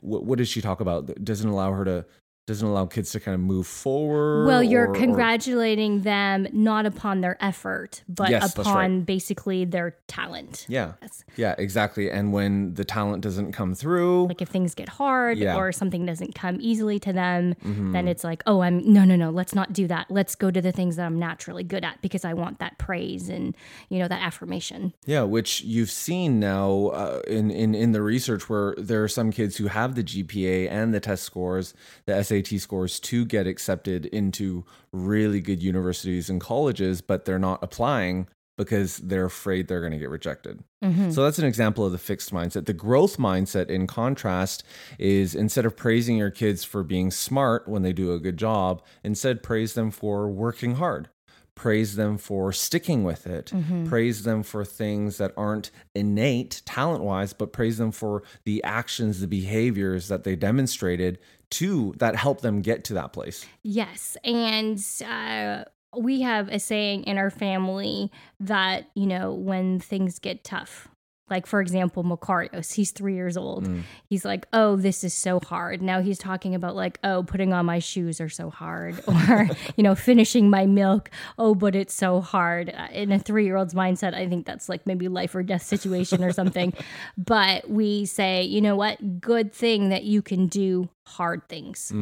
what, 0.00 0.24
what 0.24 0.38
does 0.38 0.48
she 0.48 0.60
talk 0.60 0.80
about? 0.80 1.24
Doesn't 1.24 1.48
allow 1.48 1.72
her 1.72 1.84
to 1.84 2.04
doesn't 2.46 2.66
allow 2.66 2.86
kids 2.86 3.12
to 3.12 3.20
kind 3.20 3.36
of 3.36 3.40
move 3.40 3.66
forward 3.68 4.46
Well, 4.46 4.62
you're 4.64 4.86
or- 4.86 4.90
or- 4.90 4.94
congratulating 4.94 6.02
them 6.02 6.48
not 6.52 6.86
upon 6.86 7.20
their 7.20 7.36
effort, 7.40 8.02
but 8.08 8.30
Yes, 8.30 8.58
upon 8.58 8.74
right. 8.98 9.06
basically 9.06 9.64
their 9.64 9.94
talent. 10.08 10.66
yeah 10.68 10.92
Yes. 11.00 11.24
yeah 11.36 11.54
exactly 11.56 12.10
and 12.10 12.32
when 12.32 12.74
the 12.74 12.84
talent 12.84 13.22
doesn't 13.22 13.52
come 13.52 13.74
through 13.76 14.26
Like 14.26 14.42
if 14.42 14.48
things 14.48 14.74
get 14.74 14.88
hard 14.88 15.38
Yeah. 15.38 15.50
Mm-hmm. 15.52 15.58
or 15.60 15.72
something 15.72 16.04
doesn't 16.04 16.34
come 16.34 16.58
easily 16.60 16.98
to 17.00 17.12
them, 17.12 17.54
then 17.92 18.08
it's 18.08 18.24
like, 18.24 18.42
oh, 18.46 18.60
I'm 18.60 18.92
no, 18.92 19.04
no, 19.04 19.14
no, 19.14 19.30
let's 19.30 19.54
not 19.54 19.72
do 19.72 19.86
that. 19.86 20.06
Let's 20.10 20.34
go 20.34 20.50
to 20.50 20.60
the 20.60 20.72
things 20.72 20.96
that 20.96 21.06
I'm 21.06 21.18
naturally 21.20 21.62
good 21.62 21.84
at 21.84 22.02
because 22.02 22.24
I 22.24 22.34
want 22.34 22.58
that 22.58 22.76
praise 22.78 23.28
and 23.28 23.54
you 23.88 23.98
know 24.00 24.08
that 24.08 24.20
affirmation. 24.20 24.92
Yeah, 25.06 25.22
which 25.22 25.62
you've 25.62 25.90
seen 25.90 26.40
now 26.40 26.88
uh, 26.88 27.20
in, 27.28 27.50
in 27.52 27.74
in 27.74 27.92
the 27.92 28.02
research 28.02 28.48
where 28.50 28.74
there 28.78 29.02
are 29.04 29.08
some 29.08 29.30
kids 29.30 29.56
who 29.58 29.68
have 29.68 29.94
the 29.94 30.02
GPA 30.02 30.68
and 30.70 30.92
the 30.92 31.00
test 31.00 31.22
scores, 31.22 31.72
the 32.06 32.12
SAT 32.32 32.60
scores 32.60 32.98
to 33.00 33.24
get 33.24 33.46
accepted 33.46 34.06
into 34.06 34.64
really 34.92 35.40
good 35.40 35.62
universities 35.62 36.30
and 36.30 36.40
colleges, 36.40 37.00
but 37.00 37.24
they're 37.24 37.38
not 37.38 37.62
applying 37.62 38.28
because 38.58 38.98
they're 38.98 39.24
afraid 39.24 39.66
they're 39.66 39.80
going 39.80 39.92
to 39.92 39.98
get 39.98 40.10
rejected. 40.10 40.62
Mm-hmm. 40.84 41.10
So 41.10 41.24
that's 41.24 41.38
an 41.38 41.46
example 41.46 41.86
of 41.86 41.92
the 41.92 41.98
fixed 41.98 42.32
mindset. 42.32 42.66
The 42.66 42.72
growth 42.72 43.16
mindset, 43.16 43.68
in 43.68 43.86
contrast, 43.86 44.62
is 44.98 45.34
instead 45.34 45.64
of 45.64 45.76
praising 45.76 46.16
your 46.16 46.30
kids 46.30 46.62
for 46.64 46.82
being 46.82 47.10
smart 47.10 47.66
when 47.66 47.82
they 47.82 47.92
do 47.92 48.12
a 48.12 48.20
good 48.20 48.36
job, 48.36 48.82
instead 49.02 49.42
praise 49.42 49.74
them 49.74 49.90
for 49.90 50.28
working 50.30 50.76
hard. 50.76 51.08
Praise 51.54 51.96
them 51.96 52.18
for 52.18 52.52
sticking 52.52 53.04
with 53.04 53.26
it. 53.26 53.52
Praise 53.86 54.24
them 54.24 54.42
for 54.42 54.64
things 54.64 55.18
that 55.18 55.32
aren't 55.36 55.70
innate 55.94 56.62
talent 56.64 57.04
wise, 57.04 57.32
but 57.32 57.52
praise 57.52 57.78
them 57.78 57.92
for 57.92 58.22
the 58.44 58.62
actions, 58.64 59.20
the 59.20 59.26
behaviors 59.26 60.08
that 60.08 60.24
they 60.24 60.34
demonstrated 60.34 61.18
to 61.50 61.94
that 61.98 62.16
help 62.16 62.40
them 62.40 62.62
get 62.62 62.84
to 62.84 62.94
that 62.94 63.12
place. 63.12 63.46
Yes, 63.62 64.16
and 64.24 64.82
uh, 65.06 65.64
we 65.96 66.22
have 66.22 66.48
a 66.48 66.58
saying 66.58 67.04
in 67.04 67.18
our 67.18 67.30
family 67.30 68.10
that 68.40 68.90
you 68.94 69.06
know 69.06 69.32
when 69.32 69.78
things 69.78 70.18
get 70.18 70.44
tough. 70.44 70.88
Like 71.30 71.46
for 71.46 71.60
example, 71.60 72.04
Macarios, 72.04 72.74
he's 72.74 72.90
three 72.90 73.14
years 73.14 73.36
old. 73.38 73.66
He's 74.04 74.24
like, 74.24 74.46
"Oh, 74.52 74.76
this 74.76 75.02
is 75.02 75.14
so 75.14 75.40
hard." 75.40 75.80
Now 75.80 76.02
he's 76.02 76.18
talking 76.18 76.54
about 76.54 76.76
like, 76.76 76.98
"Oh, 77.02 77.22
putting 77.22 77.54
on 77.54 77.64
my 77.64 77.78
shoes 77.78 78.20
are 78.20 78.28
so 78.28 78.50
hard," 78.50 79.00
or 79.08 79.48
you 79.76 79.82
know, 79.82 79.94
finishing 79.94 80.50
my 80.50 80.66
milk. 80.66 81.10
Oh, 81.38 81.54
but 81.54 81.74
it's 81.74 81.94
so 81.94 82.20
hard. 82.20 82.68
Uh, 82.76 82.88
In 82.92 83.12
a 83.12 83.18
three-year-old's 83.18 83.72
mindset, 83.72 84.12
I 84.14 84.28
think 84.28 84.44
that's 84.44 84.68
like 84.68 84.86
maybe 84.86 85.08
life 85.08 85.34
or 85.34 85.42
death 85.42 85.62
situation 85.62 86.22
or 86.22 86.32
something. 86.32 86.74
but 87.16 87.70
we 87.70 88.04
say, 88.04 88.42
you 88.42 88.60
know 88.60 88.76
what? 88.76 89.20
Good 89.20 89.54
thing 89.54 89.88
that 89.88 90.04
you 90.04 90.20
can 90.20 90.48
do 90.48 90.90
hard 91.06 91.48
things. 91.48 91.92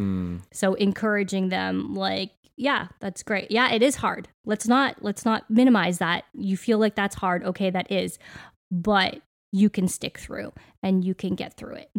So 0.53 0.75
encouraging 0.75 1.51
them 1.51 1.95
like 1.95 2.33
yeah, 2.57 2.89
that's 3.01 3.23
great. 3.23 3.51
Yeah, 3.51 3.73
it 3.73 3.83
is 3.83 3.97
hard. 3.97 4.29
Let's 4.45 4.67
not 4.69 4.97
let's 5.03 5.25
not 5.25 5.49
minimize 5.49 5.99
that. 5.99 6.25
You 6.35 6.57
feel 6.57 6.79
like 6.79 6.95
that's 6.95 7.15
hard. 7.15 7.43
Okay, 7.45 7.71
that 7.71 7.91
is. 7.91 8.19
But 8.71 9.21
you 9.53 9.69
can 9.71 9.89
stick 9.89 10.19
through 10.19 10.53
and 10.83 11.05
you 11.05 11.15
can 11.15 11.35
get 11.35 11.55
through 11.55 11.75
it. 11.77 11.91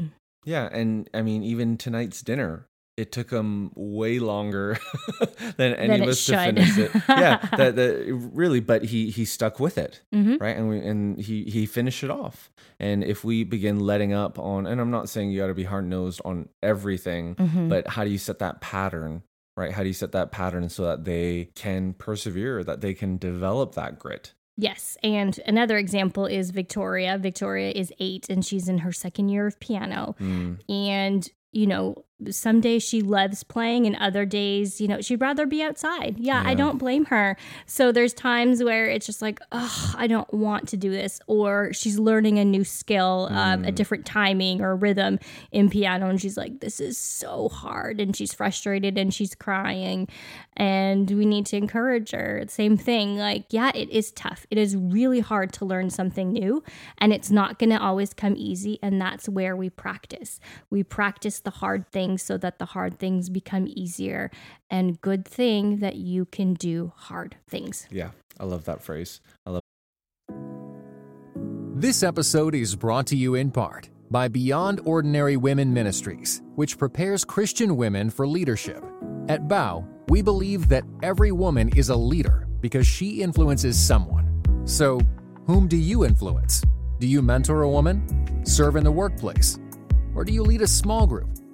Yeah, 0.46 0.70
and 0.72 1.10
I 1.14 1.22
mean, 1.22 1.44
even 1.44 1.78
tonight's 1.78 2.22
dinner, 2.22 2.66
it 2.98 3.12
took 3.12 3.30
him 3.32 3.72
way 3.76 4.20
longer 4.20 4.78
than 5.58 5.74
any 5.76 5.88
Than 5.90 6.02
of 6.04 6.10
us 6.10 6.26
to 6.26 6.38
finish 6.38 6.78
it. 6.78 6.92
Yeah, 7.10 7.38
that, 7.58 7.76
that 7.76 8.30
really, 8.34 8.60
but 8.60 8.86
he 8.86 9.10
he 9.10 9.26
stuck 9.26 9.60
with 9.60 9.78
it, 9.78 10.02
Mhm. 10.14 10.40
right? 10.42 10.56
And 10.56 10.70
we 10.70 10.80
and 10.80 11.20
he 11.20 11.44
he 11.46 11.66
finished 11.66 12.04
it 12.04 12.10
off. 12.12 12.52
And 12.80 13.04
if 13.04 13.24
we 13.24 13.44
begin 13.44 13.80
letting 13.80 14.14
up 14.14 14.40
on, 14.40 14.66
and 14.66 14.80
I'm 14.82 14.92
not 14.92 15.10
saying 15.10 15.32
you 15.32 15.40
got 15.40 15.48
to 15.48 15.54
be 15.54 15.64
hard 15.66 15.86
nosed 15.88 16.22
on 16.26 16.50
everything, 16.64 17.36
Mm-hmm. 17.36 17.70
but 17.70 17.88
how 17.88 18.04
do 18.04 18.10
you 18.10 18.18
set 18.18 18.40
that 18.40 18.62
pattern? 18.62 19.24
Right? 19.58 19.72
How 19.74 19.82
do 19.84 19.88
you 19.90 19.94
set 19.94 20.14
that 20.14 20.32
pattern 20.32 20.70
so 20.70 20.86
that 20.86 21.04
they 21.04 21.50
can 21.56 21.94
persevere, 21.94 22.64
that 22.64 22.82
they 22.82 22.94
can 22.94 23.18
develop 23.18 23.76
that 23.76 24.00
grit? 24.00 24.34
Yes. 24.62 24.96
And 25.02 25.40
another 25.48 25.78
example 25.78 26.28
is 26.28 26.52
Victoria. 26.52 27.18
Victoria 27.18 27.72
is 27.72 27.92
eight 28.00 28.30
and 28.30 28.46
she's 28.46 28.70
in 28.70 28.78
her 28.80 28.92
second 28.92 29.30
year 29.30 29.48
of 29.48 29.60
piano. 29.60 30.16
Mm, 30.20 30.60
And, 30.70 31.28
you 31.52 31.66
know, 31.66 32.06
some 32.30 32.62
days 32.62 32.84
she 32.84 33.02
loves 33.02 33.44
playing 33.44 33.86
and 33.86 33.96
other 33.98 34.26
days, 34.26 34.80
you 34.80 34.88
know, 34.88 35.02
she'd 35.02 35.22
rather 35.22 35.46
be 35.46 35.62
outside. 35.62 36.18
Yeah, 36.20 36.44
I 36.46 36.54
don't 36.54 36.78
blame 36.78 37.06
her. 37.06 37.38
So 37.66 37.92
there's 37.92 38.14
times 38.14 38.64
where 38.64 38.86
it's 38.86 39.06
just 39.06 39.22
like, 39.22 39.40
oh, 39.52 39.94
I 39.98 40.08
don't 40.08 40.32
want 40.34 40.68
to 40.70 40.78
do 40.78 40.92
this. 40.92 41.20
Or 41.28 41.74
she's 41.74 41.98
learning 41.98 42.38
a 42.40 42.46
new 42.46 42.64
skill, 42.64 43.30
um, 43.32 43.64
a 43.64 43.72
different 43.72 44.06
timing 44.06 44.62
or 44.62 44.76
rhythm 44.76 45.20
in 45.52 45.70
piano. 45.70 46.10
And 46.10 46.22
she's 46.22 46.38
like, 46.38 46.60
this 46.60 46.80
is 46.80 46.98
so 46.98 47.50
hard. 47.50 48.00
And 48.00 48.16
she's 48.16 48.34
frustrated 48.34 48.98
and 48.98 49.14
she's 49.14 49.36
crying. 49.36 50.08
And 50.58 51.10
we 51.10 51.26
need 51.26 51.46
to 51.48 51.58
encourage 51.58 52.12
her. 52.12 52.44
Same 52.48 52.78
thing. 52.78 53.18
Like, 53.18 53.46
yeah, 53.50 53.72
it 53.74 53.90
is 53.90 54.12
tough. 54.12 54.46
It 54.52 54.58
is 54.58 54.76
really 54.76 55.22
hard 55.22 55.54
to 55.54 55.66
learn 55.66 55.90
something 55.90 56.32
new. 56.32 56.64
And 56.98 57.14
it's 57.14 57.32
not 57.32 57.58
going 57.58 57.70
to 57.72 57.82
always 57.82 58.14
come 58.14 58.36
easy. 58.38 58.78
And 58.84 59.02
that's 59.02 59.28
where 59.30 59.56
we 59.56 59.70
practice. 59.70 60.40
We 60.70 60.84
practice 60.84 61.40
the 61.40 61.50
hard 61.50 61.88
things 62.12 62.24
so 62.24 62.38
that 62.38 62.60
the 62.60 62.66
hard 62.66 63.00
things 63.00 63.30
become 63.30 63.68
easier. 63.68 64.30
And 64.70 65.00
good 65.02 65.26
thing 65.26 65.80
that 65.80 65.96
you 65.96 66.26
can 66.26 66.54
do 66.54 66.92
hard 66.96 67.36
things. 67.48 67.88
yeah, 67.92 68.12
I 68.40 68.46
love 68.46 68.66
that 68.66 68.82
phrase. 68.82 69.22
I 69.46 69.52
love. 69.52 69.62
This 71.76 72.04
episode 72.04 72.54
is 72.54 72.76
brought 72.76 73.08
to 73.08 73.16
you 73.16 73.36
in 73.36 73.52
part 73.52 73.90
by 74.12 74.28
Beyond 74.28 74.82
Ordinary 74.86 75.38
Women 75.38 75.74
Ministries, 75.74 76.42
which 76.56 76.78
prepares 76.78 77.26
Christian 77.26 77.76
women 77.78 78.10
for 78.10 78.28
leadership. 78.28 78.84
At 79.30 79.48
Bow, 79.48 79.88
We 80.10 80.22
believe 80.22 80.68
that 80.68 80.84
every 81.02 81.32
woman 81.32 81.70
is 81.78 81.88
a 81.88 81.96
leader 81.96 82.46
because 82.60 82.86
she 82.86 83.22
influences 83.22 83.80
someone. 83.80 84.28
So, 84.66 85.00
whom 85.48 85.70
do 85.70 85.78
you 85.78 86.04
influence? 86.04 86.62
Do 87.00 87.08
you 87.08 87.22
mentor 87.22 87.62
a 87.62 87.70
woman? 87.70 88.04
Serve 88.46 88.76
in 88.76 88.84
the 88.84 88.92
workplace? 88.92 89.58
Or 90.14 90.26
do 90.26 90.34
you 90.34 90.44
lead 90.44 90.62
a 90.62 90.68
small 90.68 91.08
group, 91.08 91.30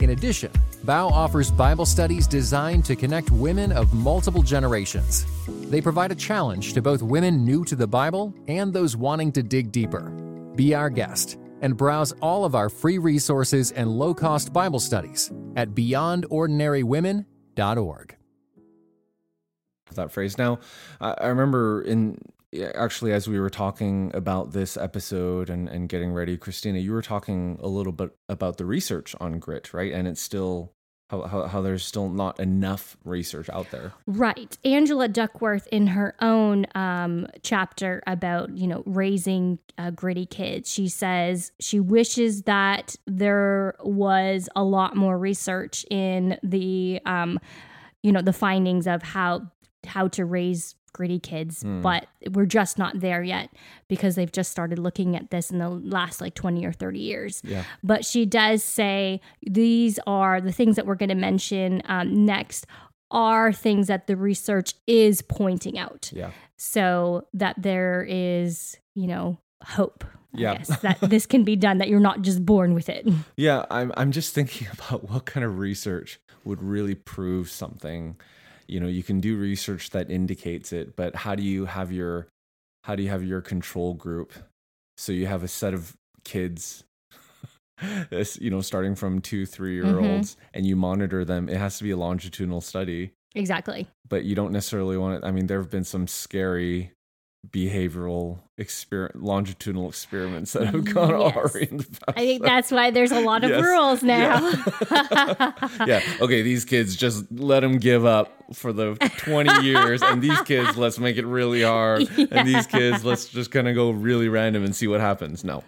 In 0.00 0.10
addition, 0.10 0.50
Bow 0.84 1.08
offers 1.08 1.50
Bible 1.50 1.86
studies 1.86 2.26
designed 2.26 2.84
to 2.86 2.96
connect 2.96 3.30
women 3.30 3.70
of 3.72 3.94
multiple 3.94 4.42
generations. 4.42 5.24
They 5.70 5.80
provide 5.80 6.12
a 6.12 6.16
challenge 6.16 6.74
to 6.74 6.82
both 6.82 7.02
women 7.02 7.44
new 7.44 7.64
to 7.64 7.76
the 7.76 7.86
Bible 7.86 8.34
and 8.48 8.72
those 8.72 8.96
wanting 8.96 9.30
to 9.32 9.42
dig 9.42 9.72
deeper. 9.72 10.10
Be 10.56 10.74
our 10.74 10.90
guest 10.90 11.38
and 11.62 11.76
browse 11.76 12.12
all 12.20 12.44
of 12.44 12.54
our 12.54 12.68
free 12.68 12.98
resources 12.98 13.72
and 13.72 13.90
low 13.90 14.14
cost 14.14 14.52
Bible 14.52 14.80
studies 14.80 15.32
at 15.56 15.70
beyondordinarywomen.org. 15.70 18.16
That 19.94 20.10
phrase. 20.10 20.38
Now, 20.38 20.58
I 21.00 21.28
remember 21.28 21.82
in 21.82 22.18
actually 22.74 23.12
as 23.12 23.28
we 23.28 23.38
were 23.38 23.50
talking 23.50 24.10
about 24.14 24.52
this 24.52 24.76
episode 24.76 25.50
and, 25.50 25.68
and 25.68 25.88
getting 25.88 26.12
ready 26.12 26.36
christina 26.36 26.78
you 26.78 26.92
were 26.92 27.02
talking 27.02 27.58
a 27.62 27.68
little 27.68 27.92
bit 27.92 28.10
about 28.28 28.56
the 28.56 28.64
research 28.64 29.14
on 29.20 29.38
grit 29.38 29.72
right 29.72 29.92
and 29.92 30.06
it's 30.06 30.20
still 30.20 30.74
how, 31.10 31.22
how, 31.22 31.46
how, 31.46 31.60
there's 31.60 31.84
still 31.84 32.08
not 32.08 32.40
enough 32.40 32.96
research 33.04 33.50
out 33.50 33.70
there. 33.70 33.92
Right. 34.06 34.56
Angela 34.64 35.06
Duckworth, 35.06 35.68
in 35.70 35.88
her 35.88 36.14
own 36.20 36.66
um, 36.74 37.26
chapter 37.42 38.02
about, 38.06 38.56
you 38.56 38.66
know, 38.66 38.82
raising 38.86 39.58
uh, 39.76 39.90
gritty 39.90 40.24
kids, 40.24 40.72
she 40.72 40.88
says 40.88 41.52
she 41.60 41.78
wishes 41.78 42.42
that 42.42 42.96
there 43.06 43.74
was 43.80 44.48
a 44.56 44.64
lot 44.64 44.96
more 44.96 45.18
research 45.18 45.84
in 45.90 46.38
the, 46.42 47.00
um, 47.04 47.38
you 48.02 48.10
know, 48.10 48.22
the 48.22 48.32
findings 48.32 48.86
of 48.86 49.02
how 49.02 49.50
how 49.86 50.08
to 50.08 50.24
raise 50.24 50.74
gritty 50.94 51.18
kids, 51.18 51.62
mm. 51.62 51.82
but 51.82 52.06
we're 52.30 52.46
just 52.46 52.78
not 52.78 53.00
there 53.00 53.22
yet 53.22 53.50
because 53.88 54.14
they've 54.14 54.32
just 54.32 54.50
started 54.50 54.78
looking 54.78 55.14
at 55.14 55.30
this 55.30 55.50
in 55.50 55.58
the 55.58 55.68
last 55.68 56.22
like 56.22 56.34
20 56.34 56.64
or 56.64 56.72
30 56.72 56.98
years. 56.98 57.42
Yeah. 57.44 57.64
But 57.82 58.06
she 58.06 58.24
does 58.24 58.64
say 58.64 59.20
these 59.42 60.00
are 60.06 60.40
the 60.40 60.52
things 60.52 60.76
that 60.76 60.86
we're 60.86 60.94
going 60.94 61.10
to 61.10 61.14
mention 61.14 61.82
um, 61.84 62.24
next 62.24 62.66
are 63.10 63.52
things 63.52 63.88
that 63.88 64.06
the 64.06 64.16
research 64.16 64.74
is 64.86 65.20
pointing 65.20 65.78
out. 65.78 66.10
Yeah. 66.14 66.30
So 66.56 67.26
that 67.34 67.56
there 67.58 68.06
is, 68.08 68.78
you 68.94 69.06
know, 69.06 69.38
hope. 69.62 70.04
Yeah. 70.32 70.56
Guess, 70.56 70.80
that 70.80 71.00
this 71.02 71.26
can 71.26 71.44
be 71.44 71.54
done, 71.54 71.78
that 71.78 71.88
you're 71.88 72.00
not 72.00 72.22
just 72.22 72.44
born 72.46 72.72
with 72.72 72.88
it. 72.88 73.06
Yeah. 73.36 73.66
I'm, 73.70 73.92
I'm 73.96 74.10
just 74.10 74.34
thinking 74.34 74.68
about 74.72 75.10
what 75.10 75.26
kind 75.26 75.44
of 75.44 75.58
research 75.58 76.18
would 76.44 76.62
really 76.62 76.94
prove 76.94 77.50
something 77.50 78.16
you 78.68 78.80
know 78.80 78.88
you 78.88 79.02
can 79.02 79.20
do 79.20 79.36
research 79.36 79.90
that 79.90 80.10
indicates 80.10 80.72
it 80.72 80.96
but 80.96 81.14
how 81.14 81.34
do 81.34 81.42
you 81.42 81.66
have 81.66 81.92
your 81.92 82.28
how 82.84 82.94
do 82.94 83.02
you 83.02 83.08
have 83.08 83.24
your 83.24 83.40
control 83.40 83.94
group? 83.94 84.34
So 84.98 85.10
you 85.10 85.26
have 85.26 85.42
a 85.42 85.48
set 85.48 85.72
of 85.72 85.96
kids 86.24 86.84
this 88.10 88.38
you 88.38 88.50
know 88.50 88.60
starting 88.60 88.94
from 88.94 89.20
two 89.20 89.44
three 89.44 89.74
year 89.74 89.98
olds 89.98 90.32
mm-hmm. 90.32 90.44
and 90.54 90.66
you 90.66 90.76
monitor 90.76 91.24
them. 91.24 91.48
It 91.48 91.56
has 91.56 91.78
to 91.78 91.84
be 91.84 91.90
a 91.90 91.96
longitudinal 91.96 92.60
study. 92.60 93.12
Exactly. 93.34 93.88
But 94.08 94.24
you 94.24 94.34
don't 94.34 94.52
necessarily 94.52 94.96
want 94.96 95.16
it 95.16 95.26
i 95.26 95.30
mean 95.30 95.46
there 95.46 95.58
have 95.58 95.70
been 95.70 95.84
some 95.84 96.06
scary 96.06 96.92
behavioral 97.50 98.40
experiment 98.56 99.22
longitudinal 99.22 99.88
experiments 99.88 100.52
that 100.52 100.66
have 100.66 100.84
gone 100.84 101.10
yes. 101.10 101.36
already 101.36 101.70
in 101.70 101.76
the 101.78 101.84
past. 101.84 102.18
I 102.18 102.20
think 102.20 102.42
that's 102.42 102.70
why 102.70 102.90
there's 102.90 103.12
a 103.12 103.20
lot 103.20 103.44
of 103.44 103.50
yes. 103.50 103.62
rules 103.62 104.02
now. 104.02 104.50
Yeah. 104.90 105.52
yeah. 105.86 106.00
Okay, 106.20 106.42
these 106.42 106.64
kids 106.64 106.96
just 106.96 107.24
let 107.32 107.60
them 107.60 107.78
give 107.78 108.04
up 108.04 108.32
for 108.52 108.72
the 108.72 108.94
20 109.18 109.64
years 109.64 110.02
and 110.02 110.22
these 110.22 110.40
kids 110.42 110.76
let's 110.76 110.98
make 110.98 111.16
it 111.16 111.26
really 111.26 111.62
hard 111.62 112.08
yeah. 112.16 112.26
and 112.30 112.48
these 112.48 112.66
kids 112.66 113.04
let's 113.04 113.26
just 113.28 113.50
kind 113.50 113.68
of 113.68 113.74
go 113.74 113.90
really 113.90 114.28
random 114.28 114.64
and 114.64 114.74
see 114.76 114.86
what 114.86 115.00
happens. 115.00 115.44
No. 115.44 115.64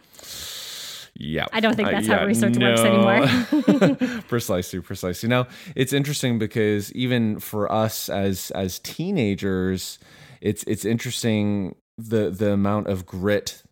Yeah. 1.14 1.46
I 1.52 1.60
don't 1.60 1.74
think 1.74 1.90
that's 1.90 2.08
uh, 2.08 2.12
yeah, 2.12 2.18
how 2.18 2.26
research 2.26 2.54
no. 2.56 2.68
works 2.68 2.80
anymore. 2.82 4.22
precisely, 4.28 4.80
precisely. 4.80 5.28
Now, 5.28 5.48
it's 5.74 5.92
interesting 5.92 6.38
because 6.38 6.92
even 6.92 7.40
for 7.40 7.72
us 7.72 8.08
as 8.08 8.50
as 8.52 8.78
teenagers, 8.80 9.98
it's 10.40 10.62
it's 10.64 10.84
interesting 10.84 11.74
the 11.98 12.30
the 12.30 12.52
amount 12.52 12.88
of 12.88 13.06
grit 13.06 13.62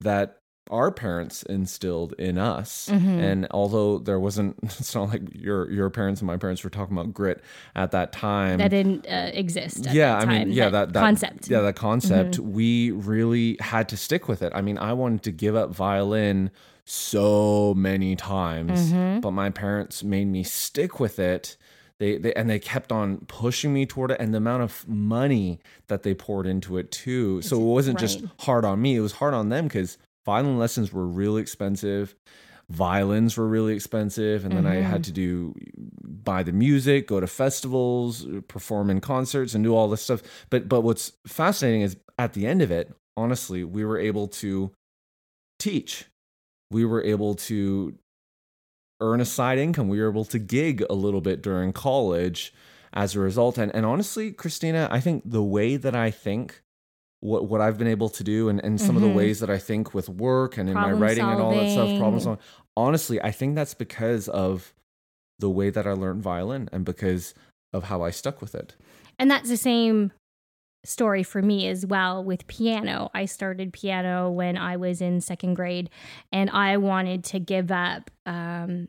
that 0.00 0.38
our 0.70 0.90
parents 0.90 1.42
instilled 1.44 2.14
in 2.18 2.38
us 2.38 2.88
mm-hmm. 2.90 3.20
and 3.20 3.46
although 3.50 3.98
there 3.98 4.20
wasn't 4.20 4.56
it's 4.62 4.94
not 4.94 5.08
like 5.08 5.22
your 5.34 5.70
your 5.70 5.90
parents 5.90 6.20
and 6.20 6.26
my 6.26 6.36
parents 6.36 6.62
were 6.62 6.70
talking 6.70 6.96
about 6.96 7.12
grit 7.12 7.42
at 7.74 7.90
that 7.90 8.12
time 8.12 8.58
that 8.58 8.70
didn't 8.70 9.06
uh, 9.06 9.30
exist 9.34 9.86
yeah 9.92 10.16
i 10.16 10.24
mean 10.24 10.50
yeah 10.50 10.68
that, 10.68 10.92
that, 10.92 11.00
concept 11.00 11.48
yeah 11.48 11.60
that 11.60 11.76
concept 11.76 12.36
mm-hmm. 12.36 12.52
we 12.52 12.90
really 12.92 13.56
had 13.60 13.88
to 13.88 13.96
stick 13.96 14.28
with 14.28 14.42
it 14.42 14.52
i 14.54 14.60
mean 14.60 14.78
i 14.78 14.92
wanted 14.92 15.22
to 15.22 15.32
give 15.32 15.56
up 15.56 15.70
violin 15.74 16.50
so 16.84 17.74
many 17.74 18.16
times 18.16 18.92
mm-hmm. 18.92 19.20
but 19.20 19.32
my 19.32 19.50
parents 19.50 20.02
made 20.02 20.26
me 20.26 20.42
stick 20.42 20.98
with 20.98 21.18
it 21.18 21.56
they, 22.02 22.18
they 22.18 22.34
and 22.34 22.50
they 22.50 22.58
kept 22.58 22.90
on 22.90 23.18
pushing 23.28 23.72
me 23.72 23.86
toward 23.86 24.10
it 24.10 24.16
and 24.18 24.34
the 24.34 24.38
amount 24.38 24.64
of 24.64 24.86
money 24.88 25.60
that 25.86 26.02
they 26.02 26.14
poured 26.14 26.46
into 26.46 26.76
it 26.76 26.90
too 26.90 27.40
so 27.42 27.56
it 27.56 27.64
wasn't 27.64 27.94
right. 27.94 28.00
just 28.00 28.24
hard 28.40 28.64
on 28.64 28.82
me 28.82 28.96
it 28.96 29.00
was 29.00 29.12
hard 29.12 29.34
on 29.34 29.50
them 29.50 29.64
because 29.68 29.98
violin 30.26 30.58
lessons 30.58 30.92
were 30.92 31.06
really 31.06 31.40
expensive 31.40 32.16
violins 32.68 33.36
were 33.36 33.46
really 33.46 33.74
expensive 33.74 34.44
and 34.44 34.52
then 34.52 34.64
mm-hmm. 34.64 34.72
i 34.72 34.76
had 34.76 35.02
mm-hmm. 35.02 35.02
to 35.02 35.12
do 35.12 35.54
buy 36.02 36.42
the 36.42 36.52
music 36.52 37.06
go 37.06 37.20
to 37.20 37.26
festivals 37.28 38.26
perform 38.48 38.90
in 38.90 39.00
concerts 39.00 39.54
and 39.54 39.62
do 39.62 39.74
all 39.74 39.88
this 39.88 40.02
stuff 40.02 40.22
but 40.50 40.68
but 40.68 40.80
what's 40.80 41.12
fascinating 41.24 41.82
is 41.82 41.96
at 42.18 42.32
the 42.32 42.46
end 42.46 42.62
of 42.62 42.72
it 42.72 42.92
honestly 43.16 43.62
we 43.62 43.84
were 43.84 43.98
able 43.98 44.26
to 44.26 44.72
teach 45.60 46.06
we 46.72 46.84
were 46.84 47.04
able 47.04 47.34
to 47.34 47.94
earn 49.02 49.20
a 49.20 49.24
side 49.24 49.58
income. 49.58 49.88
We 49.88 50.00
were 50.00 50.08
able 50.08 50.24
to 50.26 50.38
gig 50.38 50.84
a 50.88 50.94
little 50.94 51.20
bit 51.20 51.42
during 51.42 51.72
college 51.72 52.54
as 52.92 53.14
a 53.14 53.20
result. 53.20 53.58
And, 53.58 53.74
and 53.74 53.84
honestly, 53.84 54.32
Christina, 54.32 54.88
I 54.90 55.00
think 55.00 55.24
the 55.26 55.42
way 55.42 55.76
that 55.76 55.94
I 55.94 56.10
think, 56.10 56.62
what, 57.20 57.48
what 57.48 57.60
I've 57.60 57.78
been 57.78 57.88
able 57.88 58.08
to 58.10 58.24
do, 58.24 58.48
and, 58.48 58.60
and 58.64 58.80
some 58.80 58.88
mm-hmm. 58.88 58.96
of 58.96 59.02
the 59.02 59.08
mm-hmm. 59.08 59.16
ways 59.16 59.40
that 59.40 59.50
I 59.50 59.58
think 59.58 59.92
with 59.92 60.08
work 60.08 60.56
and 60.56 60.68
in 60.68 60.74
problem 60.74 60.98
my 60.98 61.06
writing 61.06 61.24
solving. 61.24 61.40
and 61.40 61.42
all 61.42 61.54
that 61.54 61.70
stuff, 61.70 61.98
problem 61.98 62.20
solving, 62.20 62.44
honestly, 62.76 63.20
I 63.20 63.30
think 63.30 63.54
that's 63.54 63.74
because 63.74 64.28
of 64.28 64.72
the 65.38 65.50
way 65.50 65.70
that 65.70 65.86
I 65.86 65.92
learned 65.92 66.22
violin 66.22 66.68
and 66.72 66.84
because 66.84 67.34
of 67.72 67.84
how 67.84 68.02
I 68.02 68.10
stuck 68.10 68.40
with 68.40 68.54
it. 68.54 68.76
And 69.18 69.30
that's 69.30 69.48
the 69.48 69.56
same 69.56 70.12
story 70.84 71.22
for 71.22 71.40
me 71.42 71.68
as 71.68 71.86
well 71.86 72.24
with 72.24 72.46
piano. 72.46 73.10
I 73.14 73.24
started 73.26 73.72
piano 73.72 74.30
when 74.30 74.56
I 74.56 74.76
was 74.76 75.00
in 75.00 75.20
second 75.20 75.54
grade 75.54 75.90
and 76.32 76.50
I 76.50 76.76
wanted 76.76 77.24
to 77.24 77.38
give 77.38 77.70
up 77.70 78.10
um, 78.26 78.88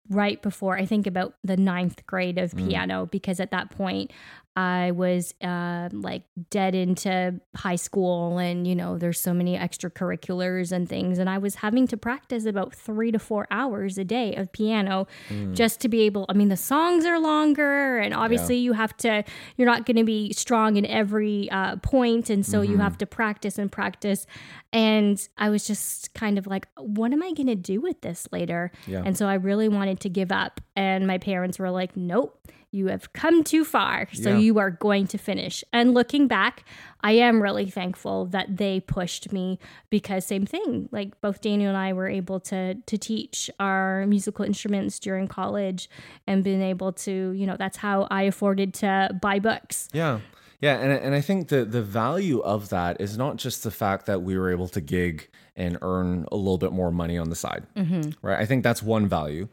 right 0.11 0.41
before 0.41 0.77
I 0.77 0.85
think 0.85 1.07
about 1.07 1.33
the 1.43 1.57
ninth 1.57 2.05
grade 2.05 2.37
of 2.37 2.51
mm. 2.51 2.67
piano 2.67 3.05
because 3.05 3.39
at 3.39 3.51
that 3.51 3.71
point 3.71 4.11
I 4.55 4.91
was 4.91 5.33
uh, 5.41 5.87
like 5.93 6.23
dead 6.49 6.75
into 6.75 7.39
high 7.55 7.77
school, 7.77 8.37
and 8.37 8.67
you 8.67 8.75
know, 8.75 8.97
there's 8.97 9.19
so 9.19 9.33
many 9.33 9.57
extracurriculars 9.57 10.73
and 10.73 10.89
things. 10.89 11.19
And 11.19 11.29
I 11.29 11.37
was 11.37 11.55
having 11.55 11.87
to 11.87 11.95
practice 11.95 12.45
about 12.45 12.75
three 12.75 13.13
to 13.13 13.19
four 13.19 13.47
hours 13.49 13.97
a 13.97 14.03
day 14.03 14.35
of 14.35 14.51
piano 14.51 15.07
mm. 15.29 15.55
just 15.55 15.79
to 15.81 15.89
be 15.89 16.01
able. 16.01 16.25
I 16.27 16.33
mean, 16.33 16.49
the 16.49 16.57
songs 16.57 17.05
are 17.05 17.17
longer, 17.17 17.97
and 17.97 18.13
obviously, 18.13 18.57
yeah. 18.57 18.63
you 18.63 18.73
have 18.73 18.97
to, 18.97 19.23
you're 19.55 19.69
not 19.69 19.85
going 19.85 19.97
to 19.97 20.03
be 20.03 20.33
strong 20.33 20.75
in 20.75 20.85
every 20.85 21.49
uh, 21.49 21.77
point, 21.77 22.29
and 22.29 22.45
so 22.45 22.59
mm-hmm. 22.59 22.73
you 22.73 22.77
have 22.79 22.97
to 22.97 23.05
practice 23.05 23.57
and 23.57 23.71
practice. 23.71 24.27
And 24.73 25.27
I 25.37 25.49
was 25.49 25.65
just 25.65 26.13
kind 26.13 26.37
of 26.37 26.45
like, 26.45 26.67
what 26.77 27.13
am 27.13 27.23
I 27.23 27.31
going 27.31 27.47
to 27.47 27.55
do 27.55 27.79
with 27.79 28.01
this 28.01 28.27
later? 28.33 28.71
Yeah. 28.85 29.03
And 29.05 29.17
so 29.17 29.27
I 29.27 29.35
really 29.35 29.69
wanted 29.69 30.00
to 30.01 30.09
give 30.09 30.31
up. 30.31 30.61
And 30.75 31.07
my 31.07 31.17
parents 31.17 31.59
were 31.59 31.71
like, 31.71 31.95
nope 31.95 32.37
you 32.71 32.87
have 32.87 33.11
come 33.11 33.43
too 33.43 33.65
far. 33.65 34.07
So 34.13 34.29
yeah. 34.29 34.37
you 34.37 34.57
are 34.59 34.71
going 34.71 35.07
to 35.07 35.17
finish. 35.17 35.63
And 35.73 35.93
looking 35.93 36.27
back, 36.27 36.63
I 37.01 37.13
am 37.13 37.41
really 37.41 37.69
thankful 37.69 38.25
that 38.27 38.57
they 38.57 38.79
pushed 38.79 39.33
me 39.33 39.59
because 39.89 40.25
same 40.25 40.45
thing. 40.45 40.87
Like 40.91 41.19
both 41.19 41.41
Daniel 41.41 41.69
and 41.69 41.77
I 41.77 41.91
were 41.93 42.07
able 42.07 42.39
to 42.41 42.75
to 42.75 42.97
teach 42.97 43.49
our 43.59 44.05
musical 44.07 44.45
instruments 44.45 44.99
during 44.99 45.27
college 45.27 45.89
and 46.25 46.43
been 46.43 46.61
able 46.61 46.93
to, 46.93 47.31
you 47.31 47.45
know, 47.45 47.57
that's 47.57 47.77
how 47.77 48.07
I 48.09 48.23
afforded 48.23 48.73
to 48.75 49.17
buy 49.21 49.39
books. 49.39 49.89
Yeah. 49.91 50.19
Yeah, 50.61 50.77
and 50.77 50.91
and 50.91 51.15
I 51.15 51.21
think 51.21 51.47
the 51.47 51.65
the 51.65 51.81
value 51.81 52.39
of 52.41 52.69
that 52.69 53.01
is 53.01 53.17
not 53.17 53.37
just 53.37 53.63
the 53.63 53.71
fact 53.71 54.05
that 54.05 54.21
we 54.21 54.37
were 54.37 54.51
able 54.51 54.67
to 54.67 54.79
gig 54.79 55.27
and 55.55 55.79
earn 55.81 56.27
a 56.31 56.35
little 56.35 56.59
bit 56.59 56.71
more 56.71 56.91
money 56.91 57.17
on 57.17 57.31
the 57.31 57.35
side, 57.35 57.65
mm-hmm. 57.75 58.11
right? 58.21 58.39
I 58.39 58.45
think 58.45 58.63
that's 58.63 58.83
one 58.83 59.07
value. 59.07 59.47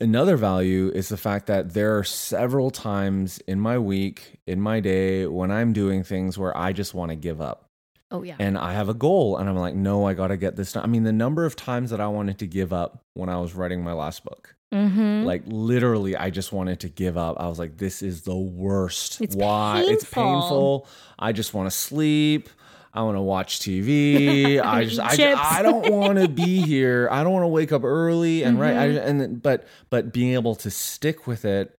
Another 0.00 0.36
value 0.36 0.90
is 0.94 1.10
the 1.10 1.18
fact 1.18 1.46
that 1.48 1.74
there 1.74 1.98
are 1.98 2.04
several 2.04 2.70
times 2.70 3.38
in 3.46 3.60
my 3.60 3.78
week, 3.78 4.40
in 4.46 4.60
my 4.60 4.80
day, 4.80 5.26
when 5.26 5.50
I'm 5.50 5.74
doing 5.74 6.04
things 6.04 6.38
where 6.38 6.56
I 6.56 6.72
just 6.72 6.94
want 6.94 7.10
to 7.10 7.16
give 7.16 7.40
up. 7.40 7.66
Oh 8.10 8.22
yeah. 8.22 8.36
And 8.38 8.58
I 8.58 8.72
have 8.72 8.88
a 8.88 8.94
goal, 8.94 9.36
and 9.36 9.48
I'm 9.48 9.56
like, 9.56 9.74
no, 9.74 10.06
I 10.06 10.14
got 10.14 10.28
to 10.28 10.36
get 10.36 10.56
this 10.56 10.72
done. 10.72 10.82
I 10.82 10.86
mean, 10.86 11.04
the 11.04 11.12
number 11.12 11.44
of 11.44 11.54
times 11.54 11.90
that 11.90 12.00
I 12.00 12.08
wanted 12.08 12.38
to 12.38 12.46
give 12.46 12.72
up 12.72 13.04
when 13.14 13.28
I 13.28 13.38
was 13.38 13.54
writing 13.54 13.84
my 13.84 13.92
last 13.92 14.24
book, 14.24 14.56
mm-hmm. 14.72 15.24
like 15.24 15.42
literally, 15.46 16.16
I 16.16 16.30
just 16.30 16.50
wanted 16.50 16.80
to 16.80 16.88
give 16.88 17.16
up. 17.16 17.36
I 17.38 17.46
was 17.46 17.58
like, 17.58 17.76
this 17.76 18.02
is 18.02 18.22
the 18.22 18.34
worst. 18.34 19.20
It's 19.20 19.36
Why? 19.36 19.84
It's 19.86 20.04
painful. 20.04 20.40
painful. 20.40 20.88
I 21.18 21.32
just 21.32 21.54
want 21.54 21.70
to 21.70 21.76
sleep. 21.76 22.48
I 22.92 23.02
want 23.02 23.16
to 23.16 23.20
watch 23.22 23.60
TV. 23.60 24.60
I 24.60 24.84
just, 24.84 24.98
I, 25.00 25.58
I 25.58 25.62
don't 25.62 25.92
want 25.92 26.18
to 26.18 26.28
be 26.28 26.60
here. 26.60 27.08
I 27.10 27.22
don't 27.22 27.32
want 27.32 27.44
to 27.44 27.48
wake 27.48 27.70
up 27.72 27.84
early 27.84 28.42
and 28.42 28.58
right. 28.58 28.76
I, 28.76 28.88
Mm-hmm. 28.88 29.08
and 29.22 29.42
but 29.42 29.66
but 29.90 30.12
being 30.12 30.34
able 30.34 30.54
to 30.56 30.70
stick 30.70 31.26
with 31.26 31.44
it, 31.44 31.74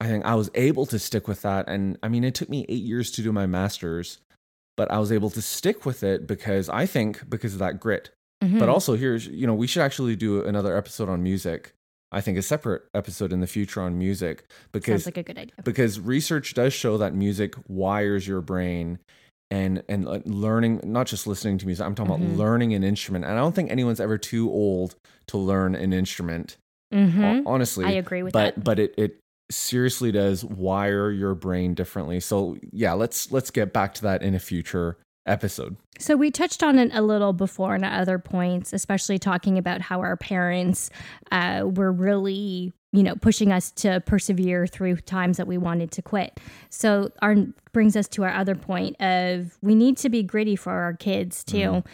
I 0.00 0.06
think 0.08 0.24
I 0.24 0.34
was 0.34 0.50
able 0.54 0.86
to 0.86 0.98
stick 0.98 1.28
with 1.28 1.42
that. 1.42 1.68
And 1.68 1.98
I 2.02 2.08
mean, 2.08 2.24
it 2.24 2.34
took 2.34 2.48
me 2.48 2.66
eight 2.68 2.82
years 2.82 3.10
to 3.12 3.22
do 3.22 3.32
my 3.32 3.46
master's, 3.46 4.18
but 4.76 4.90
I 4.90 4.98
was 4.98 5.12
able 5.12 5.30
to 5.30 5.40
stick 5.42 5.86
with 5.86 6.02
it 6.02 6.26
because 6.26 6.68
I 6.68 6.84
think 6.86 7.30
because 7.30 7.52
of 7.52 7.60
that 7.60 7.78
grit. 7.78 8.10
Mhm. 8.42 8.58
But 8.58 8.68
also, 8.68 8.96
here's 8.96 9.26
you 9.28 9.46
know, 9.46 9.54
we 9.54 9.66
should 9.68 9.82
actually 9.82 10.16
do 10.16 10.42
another 10.44 10.76
episode 10.76 11.08
on 11.08 11.22
music. 11.22 11.72
I 12.12 12.20
think 12.20 12.38
a 12.38 12.42
separate 12.42 12.82
episode 12.94 13.32
in 13.32 13.40
the 13.40 13.46
future 13.46 13.80
on 13.82 13.98
music 13.98 14.44
because 14.72 15.02
sounds 15.04 15.06
like 15.06 15.16
a 15.18 15.22
good 15.22 15.38
idea. 15.38 15.54
because 15.64 15.98
research 15.98 16.54
does 16.54 16.72
show 16.72 16.96
that 16.98 17.14
music 17.14 17.54
wires 17.68 18.26
your 18.28 18.40
brain 18.40 18.98
and 19.50 19.82
and 19.88 20.06
learning 20.26 20.80
not 20.84 21.06
just 21.06 21.26
listening 21.26 21.56
to 21.58 21.66
music 21.66 21.84
i'm 21.86 21.94
talking 21.94 22.12
Mhm. 22.14 22.24
about 22.26 22.36
learning 22.38 22.74
an 22.74 22.82
instrument 22.82 23.24
and 23.24 23.34
i 23.34 23.36
don't 23.36 23.54
think 23.54 23.70
anyone's 23.70 24.00
ever 24.00 24.18
too 24.18 24.50
old 24.50 24.96
to 25.28 25.38
learn 25.38 25.74
an 25.74 25.92
instrument 25.92 26.56
mm-hmm. 26.92 27.46
honestly 27.46 27.84
I 27.84 27.90
agree 27.92 28.22
with 28.22 28.32
but 28.32 28.54
that. 28.56 28.64
but 28.64 28.78
it 28.78 28.94
it 28.96 29.18
seriously 29.50 30.10
does 30.10 30.44
wire 30.44 31.10
your 31.10 31.34
brain 31.34 31.74
differently 31.74 32.18
so 32.20 32.56
yeah 32.72 32.92
let's 32.94 33.30
let's 33.30 33.50
get 33.52 33.72
back 33.72 33.94
to 33.94 34.02
that 34.02 34.22
in 34.22 34.34
a 34.34 34.40
future 34.40 34.96
episode 35.26 35.76
So 35.98 36.16
we 36.16 36.30
touched 36.30 36.62
on 36.62 36.78
it 36.78 36.90
a 36.92 37.02
little 37.02 37.32
before 37.32 37.74
in 37.74 37.82
other 37.82 38.18
points, 38.18 38.72
especially 38.72 39.18
talking 39.18 39.58
about 39.58 39.80
how 39.80 40.00
our 40.00 40.16
parents 40.16 40.88
uh, 41.32 41.62
were 41.64 41.90
really, 41.90 42.72
you 42.96 43.02
know, 43.02 43.14
pushing 43.14 43.52
us 43.52 43.70
to 43.70 44.00
persevere 44.06 44.66
through 44.66 44.96
times 44.96 45.36
that 45.36 45.46
we 45.46 45.58
wanted 45.58 45.90
to 45.92 46.00
quit. 46.00 46.40
So 46.70 47.12
our 47.20 47.36
brings 47.72 47.94
us 47.94 48.08
to 48.08 48.24
our 48.24 48.32
other 48.32 48.54
point 48.54 48.98
of 49.02 49.58
we 49.60 49.74
need 49.74 49.98
to 49.98 50.08
be 50.08 50.22
gritty 50.22 50.56
for 50.56 50.72
our 50.72 50.94
kids 50.94 51.44
too. 51.44 51.58
Mm-hmm. 51.58 51.88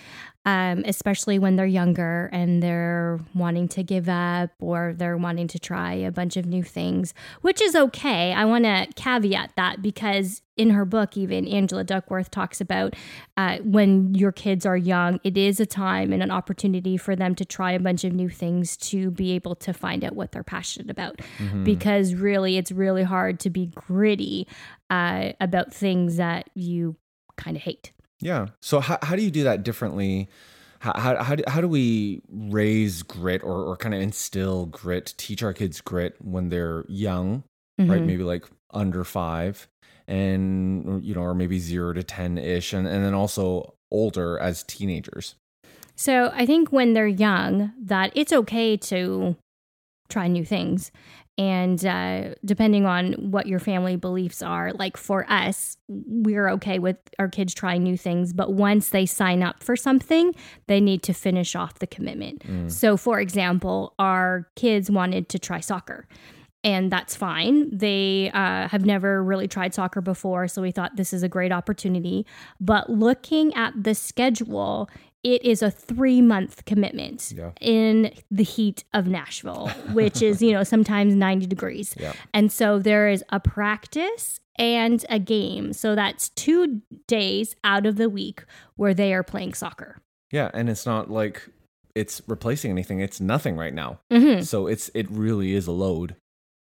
Um, 0.44 0.82
especially 0.86 1.38
when 1.38 1.54
they're 1.54 1.66
younger 1.66 2.28
and 2.32 2.60
they're 2.60 3.20
wanting 3.32 3.68
to 3.68 3.84
give 3.84 4.08
up 4.08 4.50
or 4.58 4.92
they're 4.96 5.16
wanting 5.16 5.46
to 5.46 5.58
try 5.60 5.94
a 5.94 6.10
bunch 6.10 6.36
of 6.36 6.46
new 6.46 6.64
things, 6.64 7.14
which 7.42 7.62
is 7.62 7.76
okay. 7.76 8.32
I 8.32 8.44
want 8.44 8.64
to 8.64 8.88
caveat 8.96 9.52
that 9.54 9.82
because 9.82 10.42
in 10.56 10.70
her 10.70 10.84
book, 10.84 11.16
even 11.16 11.46
Angela 11.46 11.84
Duckworth 11.84 12.30
talks 12.30 12.60
about 12.60 12.94
uh, 13.36 13.58
when 13.58 14.14
your 14.16 14.32
kids 14.32 14.66
are 14.66 14.76
young, 14.76 15.20
it 15.22 15.36
is 15.36 15.60
a 15.60 15.66
time 15.66 16.12
and 16.12 16.22
an 16.24 16.32
opportunity 16.32 16.96
for 16.96 17.14
them 17.14 17.36
to 17.36 17.44
try 17.44 17.70
a 17.70 17.78
bunch 17.80 18.02
of 18.02 18.12
new 18.12 18.28
things 18.28 18.76
to 18.78 19.12
be 19.12 19.32
able 19.32 19.54
to 19.54 19.72
find 19.72 20.04
out 20.04 20.14
what 20.14 20.32
they're 20.32 20.42
passionate 20.42 20.90
about. 20.90 21.20
Because 21.64 22.14
really, 22.14 22.56
it's 22.56 22.72
really 22.72 23.04
hard 23.04 23.38
to 23.40 23.50
be 23.50 23.66
gritty 23.66 24.48
uh, 24.90 25.34
about 25.40 25.72
things 25.72 26.16
that 26.16 26.50
you 26.54 26.96
kind 27.36 27.56
of 27.56 27.62
hate. 27.62 27.92
Yeah. 28.22 28.46
So 28.60 28.80
how 28.80 28.98
how 29.02 29.16
do 29.16 29.22
you 29.22 29.30
do 29.30 29.42
that 29.44 29.64
differently? 29.64 30.28
How 30.78 30.92
how 30.98 31.22
how 31.22 31.34
do, 31.34 31.44
how 31.46 31.60
do 31.60 31.68
we 31.68 32.22
raise 32.30 33.02
grit 33.02 33.42
or 33.42 33.64
or 33.64 33.76
kind 33.76 33.94
of 33.94 34.00
instill 34.00 34.66
grit, 34.66 35.14
teach 35.16 35.42
our 35.42 35.52
kids 35.52 35.80
grit 35.80 36.16
when 36.20 36.48
they're 36.48 36.84
young, 36.88 37.42
right? 37.78 38.00
Mhm. 38.00 38.06
Maybe 38.06 38.22
like 38.22 38.46
under 38.70 39.04
five, 39.04 39.68
and 40.06 41.04
you 41.04 41.14
know, 41.14 41.22
or 41.22 41.34
maybe 41.34 41.58
zero 41.58 41.92
to 41.92 42.02
ten 42.02 42.38
ish, 42.38 42.72
and 42.72 42.86
and 42.86 43.04
then 43.04 43.12
also 43.14 43.74
older 43.90 44.38
as 44.38 44.62
teenagers. 44.62 45.34
So 45.94 46.30
I 46.34 46.46
think 46.46 46.72
when 46.72 46.94
they're 46.94 47.06
young, 47.06 47.72
that 47.78 48.12
it's 48.14 48.32
okay 48.32 48.76
to 48.78 49.36
try 50.08 50.26
new 50.28 50.44
things. 50.44 50.90
And 51.38 51.84
uh, 51.86 52.34
depending 52.44 52.84
on 52.84 53.14
what 53.30 53.46
your 53.46 53.58
family 53.58 53.96
beliefs 53.96 54.42
are, 54.42 54.72
like 54.72 54.98
for 54.98 55.24
us, 55.30 55.78
we're 55.88 56.50
okay 56.50 56.78
with 56.78 56.98
our 57.18 57.28
kids 57.28 57.54
trying 57.54 57.82
new 57.82 57.96
things. 57.96 58.32
But 58.34 58.52
once 58.52 58.90
they 58.90 59.06
sign 59.06 59.42
up 59.42 59.62
for 59.62 59.74
something, 59.74 60.34
they 60.66 60.80
need 60.80 61.02
to 61.04 61.14
finish 61.14 61.56
off 61.56 61.78
the 61.78 61.86
commitment. 61.86 62.42
So, 62.70 62.96
for 62.98 63.18
example, 63.18 63.94
our 63.98 64.48
kids 64.56 64.90
wanted 64.90 65.30
to 65.30 65.38
try 65.38 65.60
soccer. 65.60 66.06
And 66.64 66.92
that's 66.92 67.16
fine. 67.16 67.76
They 67.76 68.30
uh, 68.32 68.68
have 68.68 68.84
never 68.84 69.24
really 69.24 69.48
tried 69.48 69.74
soccer 69.74 70.00
before. 70.00 70.46
So 70.46 70.62
we 70.62 70.70
thought 70.70 70.94
this 70.94 71.12
is 71.12 71.24
a 71.24 71.28
great 71.28 71.50
opportunity. 71.50 72.24
But 72.60 72.88
looking 72.88 73.52
at 73.54 73.72
the 73.82 73.96
schedule, 73.96 74.88
it 75.24 75.44
is 75.44 75.62
a 75.62 75.70
three 75.70 76.20
month 76.20 76.64
commitment 76.64 77.32
Yeah. 77.36 77.50
in 77.60 78.12
the 78.30 78.42
heat 78.44 78.84
of 78.92 79.06
Nashville, 79.06 79.68
which 79.92 80.20
is, 80.22 80.42
you 80.42 80.52
know, 80.52 80.64
sometimes 80.64 81.14
90 81.14 81.46
degrees. 81.46 81.94
Yeah. 81.98 82.12
And 82.34 82.50
so 82.50 82.78
there 82.78 83.08
is 83.08 83.24
a 83.30 83.38
practice 83.40 84.40
and 84.56 85.04
a 85.08 85.18
game. 85.18 85.72
So 85.72 85.94
that's 85.94 86.28
two 86.30 86.82
days 87.06 87.56
out 87.64 87.86
of 87.86 87.96
the 87.96 88.08
week 88.08 88.44
where 88.76 88.94
they 88.94 89.14
are 89.14 89.22
playing 89.22 89.54
soccer. 89.54 90.02
Yeah, 90.30 90.50
and 90.54 90.68
it's 90.68 90.84
not 90.86 91.10
like 91.10 91.48
it's 91.94 92.22
replacing 92.26 92.70
anything. 92.70 93.00
It's 93.00 93.20
nothing 93.20 93.56
right 93.56 93.72
now. 93.74 94.00
hmm 94.10 94.40
So 94.40 94.66
it's 94.66 94.90
it 94.94 95.06
really 95.10 95.54
is 95.54 95.66
a 95.66 95.72
load, 95.72 96.16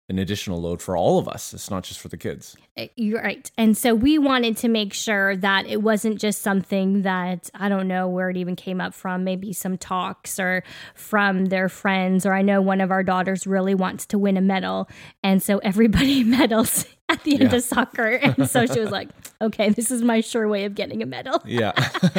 an 0.08 0.18
additional 0.20 0.60
load 0.60 0.80
for 0.80 0.96
all 0.96 1.18
of 1.18 1.26
us. 1.26 1.52
It's 1.52 1.68
not 1.70 1.82
just 1.82 1.98
for 1.98 2.06
the 2.08 2.16
kids. 2.16 2.56
Uh, 2.76 2.86
You're 2.94 3.20
right. 3.22 3.50
And 3.58 3.76
so 3.76 3.92
we 3.94 4.18
wanted 4.18 4.56
to 4.58 4.68
make 4.68 4.94
sure 4.94 5.36
that 5.38 5.66
it 5.66 5.82
wasn't 5.82 6.20
just 6.20 6.42
something 6.42 7.02
that 7.02 7.50
I 7.54 7.68
don't 7.68 7.88
know 7.88 8.06
where 8.08 8.30
it 8.30 8.36
even 8.36 8.54
came 8.54 8.80
up 8.80 8.94
from, 8.94 9.24
maybe 9.24 9.52
some 9.52 9.76
talks 9.76 10.38
or 10.38 10.62
from 10.94 11.46
their 11.46 11.68
friends. 11.68 12.24
Or 12.24 12.32
I 12.34 12.42
know 12.42 12.60
one 12.62 12.80
of 12.80 12.92
our 12.92 13.02
daughters 13.02 13.48
really 13.48 13.74
wants 13.74 14.06
to 14.06 14.18
win 14.18 14.36
a 14.36 14.40
medal. 14.40 14.88
And 15.24 15.42
so 15.42 15.58
everybody 15.58 16.22
medals 16.24 16.86
at 17.08 17.24
the 17.24 17.32
end 17.40 17.50
Yeah. 17.50 17.56
of 17.56 17.62
soccer. 17.64 18.06
And 18.10 18.48
so 18.48 18.64
she 18.66 18.78
was 18.78 18.90
like, 18.90 19.08
okay, 19.40 19.70
this 19.70 19.90
is 19.90 20.02
my 20.02 20.20
sure 20.20 20.46
way 20.46 20.66
of 20.66 20.76
getting 20.76 21.02
a 21.02 21.06
medal. 21.06 21.42
Yeah. 21.44 21.72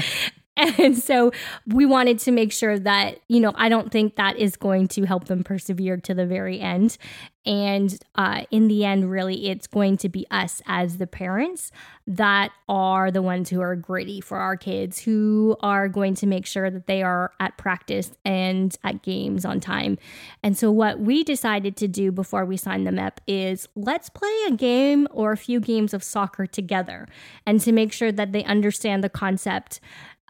And 0.57 0.97
so 0.97 1.31
we 1.67 1.85
wanted 1.85 2.19
to 2.19 2.31
make 2.31 2.51
sure 2.51 2.79
that, 2.79 3.19
you 3.27 3.39
know, 3.39 3.53
I 3.55 3.69
don't 3.69 3.91
think 3.91 4.15
that 4.15 4.37
is 4.37 4.55
going 4.55 4.87
to 4.89 5.05
help 5.05 5.25
them 5.25 5.43
persevere 5.43 5.97
to 5.97 6.13
the 6.13 6.25
very 6.25 6.59
end. 6.59 6.97
And 7.45 7.97
uh, 8.15 8.43
in 8.51 8.67
the 8.67 8.83
end, 8.83 9.09
really, 9.09 9.47
it's 9.47 9.67
going 9.67 9.95
to 9.97 10.09
be 10.09 10.27
us 10.29 10.61
as 10.65 10.97
the 10.97 11.07
parents 11.07 11.71
that 12.05 12.51
are 12.67 13.09
the 13.09 13.21
ones 13.21 13.49
who 13.49 13.61
are 13.61 13.75
gritty 13.75 14.19
for 14.19 14.37
our 14.37 14.57
kids, 14.57 14.99
who 14.99 15.55
are 15.61 15.87
going 15.87 16.13
to 16.15 16.27
make 16.27 16.45
sure 16.45 16.69
that 16.69 16.87
they 16.87 17.03
are 17.03 17.31
at 17.39 17.57
practice 17.57 18.11
and 18.25 18.77
at 18.83 19.01
games 19.01 19.45
on 19.45 19.61
time. 19.61 19.97
And 20.43 20.57
so, 20.57 20.69
what 20.71 20.99
we 20.99 21.23
decided 21.23 21.77
to 21.77 21.87
do 21.87 22.11
before 22.11 22.43
we 22.43 22.57
signed 22.57 22.85
them 22.85 22.99
up 22.99 23.21
is 23.27 23.69
let's 23.77 24.09
play 24.09 24.35
a 24.49 24.51
game 24.51 25.07
or 25.11 25.31
a 25.31 25.37
few 25.37 25.61
games 25.61 25.93
of 25.93 26.03
soccer 26.03 26.45
together 26.45 27.07
and 27.45 27.61
to 27.61 27.71
make 27.71 27.93
sure 27.93 28.11
that 28.11 28.33
they 28.33 28.43
understand 28.43 29.05
the 29.05 29.09
concept 29.09 29.79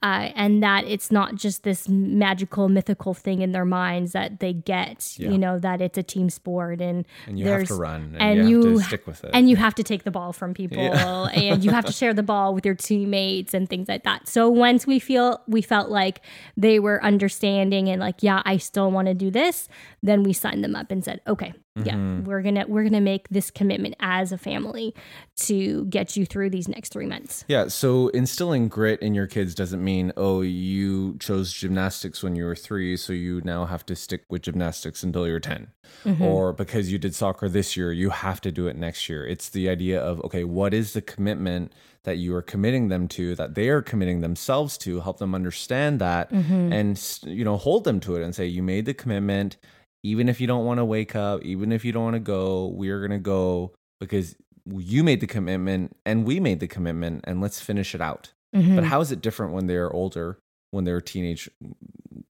uh, 0.04 0.30
and 0.36 0.62
that 0.62 0.86
it's 0.86 1.12
not 1.12 1.34
just 1.36 1.64
this 1.64 1.90
magical 1.90 2.70
mythical 2.70 3.14
thing 3.16 3.42
in 3.42 3.52
their 3.52 3.66
minds 3.66 4.12
that 4.12 4.40
they 4.40 4.54
get 4.54 5.16
Yeah. 5.18 5.32
you 5.32 5.38
know 5.38 5.58
that 5.60 5.82
it's 5.82 5.98
a 5.98 6.04
team 6.04 6.30
sport 6.30 6.82
and, 6.82 7.06
And 7.26 7.40
you 7.40 7.48
have 7.48 7.68
to 7.68 7.76
run 7.76 8.16
and, 8.20 8.40
and 8.40 8.50
you 8.50 8.58
have 8.62 8.66
you 8.74 8.80
to 8.80 8.84
stick 8.86 9.08
with 9.08 9.24
it. 9.24 9.32
and 9.34 9.50
you 9.50 9.56
have 9.56 9.74
to 9.76 9.84
take 9.84 10.04
the 10.04 10.12
ball 10.12 10.34
from 10.34 10.54
people 10.54 10.78
Yeah. 10.84 11.24
and 11.34 11.64
you 11.66 11.72
have 11.72 11.86
to 11.86 11.92
share 11.92 12.14
the 12.14 12.24
ball 12.24 12.54
with 12.54 12.66
your 12.66 12.76
teammates 12.76 13.54
and 13.54 13.68
things 13.70 13.88
like 13.88 14.04
that 14.04 14.28
so 14.28 14.50
once 14.50 14.86
we 14.86 15.00
feel 15.00 15.42
we 15.48 15.62
felt 15.62 15.90
like 15.90 16.22
they 16.56 16.80
were 16.80 17.04
understanding 17.04 17.90
and 17.90 18.00
like 18.00 18.22
yeah 18.22 18.42
i 18.46 18.58
still 18.58 18.92
want 18.92 19.08
to 19.08 19.14
do 19.14 19.32
this 19.32 19.68
then 20.04 20.22
we 20.24 20.32
signed 20.34 20.64
them 20.64 20.76
up 20.76 20.92
and 20.92 21.04
said 21.04 21.22
okay 21.28 21.54
yeah 21.84 21.94
Mm-hmm. 21.94 22.24
we're 22.26 22.42
gonna 22.42 22.66
we're 22.68 22.84
gonna 22.84 23.00
make 23.02 23.30
this 23.30 23.52
commitment 23.52 23.96
as 24.00 24.32
a 24.32 24.38
family 24.38 24.96
to 25.36 25.86
get 25.86 26.18
you 26.18 26.26
through 26.26 26.50
these 26.50 26.68
next 26.68 26.92
three 26.92 27.06
months 27.06 27.46
Yeah, 27.48 27.68
so 27.68 28.08
instilling 28.10 28.68
grit 28.68 29.00
in 29.02 29.14
your 29.14 29.28
kids 29.28 29.54
doesn't 29.54 29.84
mean, 29.88 30.12
oh, 30.18 30.42
you 30.42 31.16
chose 31.18 31.54
gymnastics 31.54 32.22
when 32.22 32.36
you 32.36 32.44
were 32.44 32.58
three, 32.58 32.98
so 32.98 33.14
you 33.14 33.40
now 33.46 33.64
have 33.66 33.86
to 33.86 33.96
stick 33.96 34.24
with 34.30 34.42
gymnastics 34.42 35.02
until 35.02 35.26
you're 35.26 35.40
10. 35.40 35.68
Mm-hmm. 36.04 36.22
Or 36.22 36.52
because 36.52 36.92
you 36.92 36.98
did 36.98 37.16
soccer 37.16 37.48
this 37.48 37.78
year, 37.78 37.94
you 37.94 38.10
have 38.10 38.42
to 38.42 38.52
do 38.52 38.68
it 38.68 38.76
next 38.76 39.08
year. 39.08 39.26
It's 39.26 39.48
the 39.48 39.70
idea 39.70 40.02
of, 40.02 40.20
okay, 40.26 40.44
what 40.44 40.74
is 40.74 40.92
the 40.92 41.02
commitment 41.02 41.72
that 42.04 42.18
you 42.18 42.36
are 42.36 42.42
committing 42.42 42.90
them 42.90 43.08
to, 43.08 43.34
that 43.36 43.56
they 43.56 43.70
are 43.70 43.82
committing 43.82 44.20
themselves 44.20 44.78
to, 44.80 45.00
help 45.00 45.20
them 45.20 45.34
understand 45.34 46.02
that 46.02 46.34
mm-hmm. 46.34 46.74
and, 46.74 47.20
you 47.24 47.46
know, 47.46 47.56
hold 47.56 47.86
them 47.86 48.02
to 48.02 48.18
it 48.18 48.24
and 48.24 48.36
say, 48.36 48.46
you 48.46 48.62
made 48.62 48.86
the 48.86 48.94
commitment. 48.94 49.56
Even 50.04 50.28
if 50.28 50.42
you 50.42 50.48
don't 50.48 50.66
want 50.66 50.80
to 50.80 50.86
wake 50.86 51.16
up, 51.16 51.42
even 51.44 51.72
if 51.72 51.86
you 51.86 51.94
don't 51.94 52.04
want 52.04 52.16
to 52.16 52.20
go, 52.20 52.68
we 52.68 52.90
are 52.90 53.00
going 53.00 53.18
to 53.18 53.24
go 53.24 53.74
because 54.02 54.36
you 54.66 55.02
made 55.04 55.22
the 55.22 55.28
commitment 55.28 55.96
and 56.06 56.26
we 56.26 56.42
made 56.42 56.60
the 56.60 56.68
commitment 56.68 57.24
and 57.24 57.40
let's 57.40 57.62
finish 57.62 57.96
it 57.96 58.02
out. 58.02 58.34
Mhm. 58.58 58.76
But 58.76 58.84
how 58.86 59.00
is 59.02 59.12
it 59.12 59.22
different 59.22 59.54
when 59.54 59.68
they're 59.68 59.92
older, 59.92 60.40
when 60.72 60.84
they're 60.84 61.02
teenage, 61.02 61.50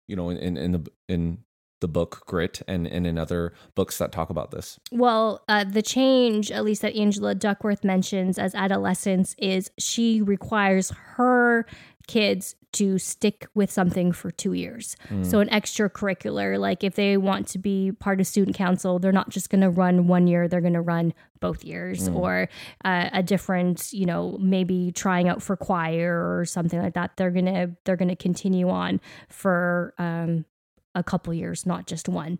you 0.07 0.15
know, 0.15 0.29
in, 0.29 0.57
in 0.57 0.71
the 0.71 0.91
in 1.10 1.39
the 1.81 1.88
book 1.88 2.23
Grit 2.27 2.62
and, 2.67 2.86
and 2.88 3.07
in 3.07 3.17
other 3.17 3.53
books 3.73 3.97
that 3.97 4.12
talk 4.12 4.29
about 4.29 4.51
this? 4.51 4.79
Well, 4.91 5.43
uh, 5.49 5.63
the 5.63 5.81
change, 5.81 6.51
at 6.51 6.63
least 6.63 6.84
that 6.84 6.95
Angela 6.95 7.34
Duckworth 7.34 7.84
mentions 7.84 8.38
as 8.38 8.53
adolescence, 8.53 9.36
is 9.39 9.71
she 9.79 10.21
requires 10.21 10.91
her 11.15 11.65
kids 12.12 12.56
to 12.74 12.97
stick 12.97 13.47
with 13.54 13.71
something 13.71 14.12
for 14.12 14.32
two 14.32 14.52
years. 14.54 14.95
So, 15.24 15.39
an 15.39 15.47
extracurricular, 15.50 16.60
like 16.60 16.84
if 16.84 16.95
they 16.95 17.15
want 17.15 17.47
to 17.50 17.58
be 17.58 17.91
part 17.91 18.19
of 18.19 18.28
student 18.28 18.56
council, 18.56 19.00
they're 19.00 19.12
not 19.13 19.30
just 19.30 19.50
going 19.50 19.62
to 19.62 19.69
run 19.69 20.08
one 20.08 20.28
year, 20.28 20.47
they're 20.50 20.62
going 20.62 20.74
to 20.74 20.82
run 20.82 21.13
both 21.39 21.63
years, 21.63 22.08
or 22.15 22.50
uh, 22.84 23.10
a 23.13 23.24
different, 23.24 23.93
you 23.93 24.06
know, 24.06 24.38
maybe 24.41 24.91
trying 24.91 25.30
out 25.30 25.41
for 25.41 25.56
choir 25.56 26.38
or 26.38 26.45
something 26.45 26.82
like 26.82 26.93
that. 26.95 27.12
They're 27.15 27.32
gonna 27.32 27.76
they're 27.86 27.97
gonna 27.97 28.15
continue 28.15 28.69
on 28.69 29.00
for 29.30 29.93
um, 29.97 30.45
a 30.93 31.04
couple 31.04 31.34
years, 31.34 31.65
not 31.65 31.88
just 31.88 32.10
one. 32.10 32.39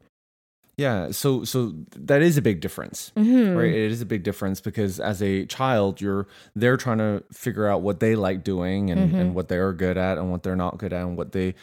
Yeah, 0.78 1.12
so 1.12 1.44
so 1.44 1.74
that 1.96 2.22
is 2.22 2.38
a 2.38 2.42
big 2.42 2.60
difference. 2.62 3.12
Mhm. 3.16 3.56
Right, 3.56 3.74
it 3.74 3.92
is 3.92 4.02
a 4.02 4.06
big 4.06 4.24
difference 4.24 4.62
because 4.62 5.00
as 5.00 5.22
a 5.22 5.46
child, 5.46 6.02
you're 6.02 6.28
they're 6.56 6.78
trying 6.78 6.98
to 7.00 7.24
figure 7.32 7.68
out 7.68 7.82
what 7.82 8.00
they 8.00 8.16
like 8.16 8.44
doing 8.44 8.90
and, 8.90 9.14
and 9.16 9.36
what 9.36 9.48
they're 9.48 9.74
good 9.74 9.98
at 9.98 10.18
and 10.18 10.32
what 10.32 10.44
they're 10.44 10.56
not 10.56 10.78
good 10.78 10.94
at 10.94 11.02
and 11.06 11.18
what 11.18 11.34
they 11.34 11.54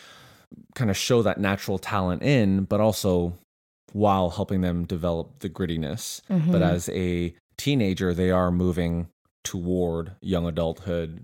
kind 0.74 0.90
of 0.90 0.96
show 0.96 1.22
that 1.22 1.38
natural 1.38 1.78
talent 1.78 2.22
in, 2.22 2.64
but 2.64 2.80
also 2.80 3.34
while 3.92 4.30
helping 4.30 4.60
them 4.60 4.84
develop 4.84 5.38
the 5.40 5.48
grittiness. 5.48 6.20
But 6.28 6.62
as 6.62 6.88
a 6.90 7.34
teenager, 7.56 8.14
they 8.14 8.30
are 8.30 8.50
moving 8.52 9.08
toward 9.44 10.12
young 10.20 10.46
adulthood, 10.46 11.20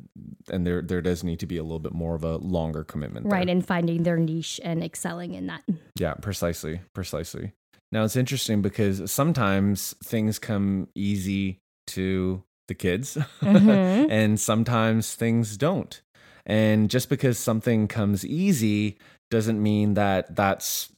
and 0.50 0.66
there 0.66 0.80
there 0.80 1.02
does 1.02 1.22
need 1.22 1.38
to 1.40 1.46
be 1.46 1.58
a 1.58 1.62
little 1.62 1.78
bit 1.78 1.92
more 1.92 2.14
of 2.14 2.24
a 2.24 2.36
longer 2.38 2.82
commitment. 2.82 3.28
there. 3.28 3.38
Right, 3.38 3.48
and 3.48 3.64
finding 3.64 4.02
their 4.02 4.16
niche 4.16 4.58
and 4.64 4.82
excelling 4.82 5.34
in 5.34 5.46
that. 5.48 5.62
Yeah, 5.98 6.14
precisely, 6.14 6.80
precisely. 6.94 7.52
Now 7.94 8.02
it's 8.02 8.16
interesting 8.16 8.60
because 8.60 9.08
sometimes 9.10 9.94
things 10.02 10.40
come 10.40 10.88
easy 10.96 11.60
to 11.86 12.42
the 12.66 12.74
kids, 12.74 13.16
Mhm. 13.40 14.08
and 14.10 14.40
sometimes 14.40 15.14
things 15.14 15.56
don't. 15.56 16.02
And 16.44 16.90
just 16.90 17.08
because 17.08 17.38
something 17.38 17.86
comes 17.86 18.26
easy 18.26 18.98
doesn't 19.30 19.62
mean 19.62 19.94
that 19.94 20.34
that's 20.34 20.90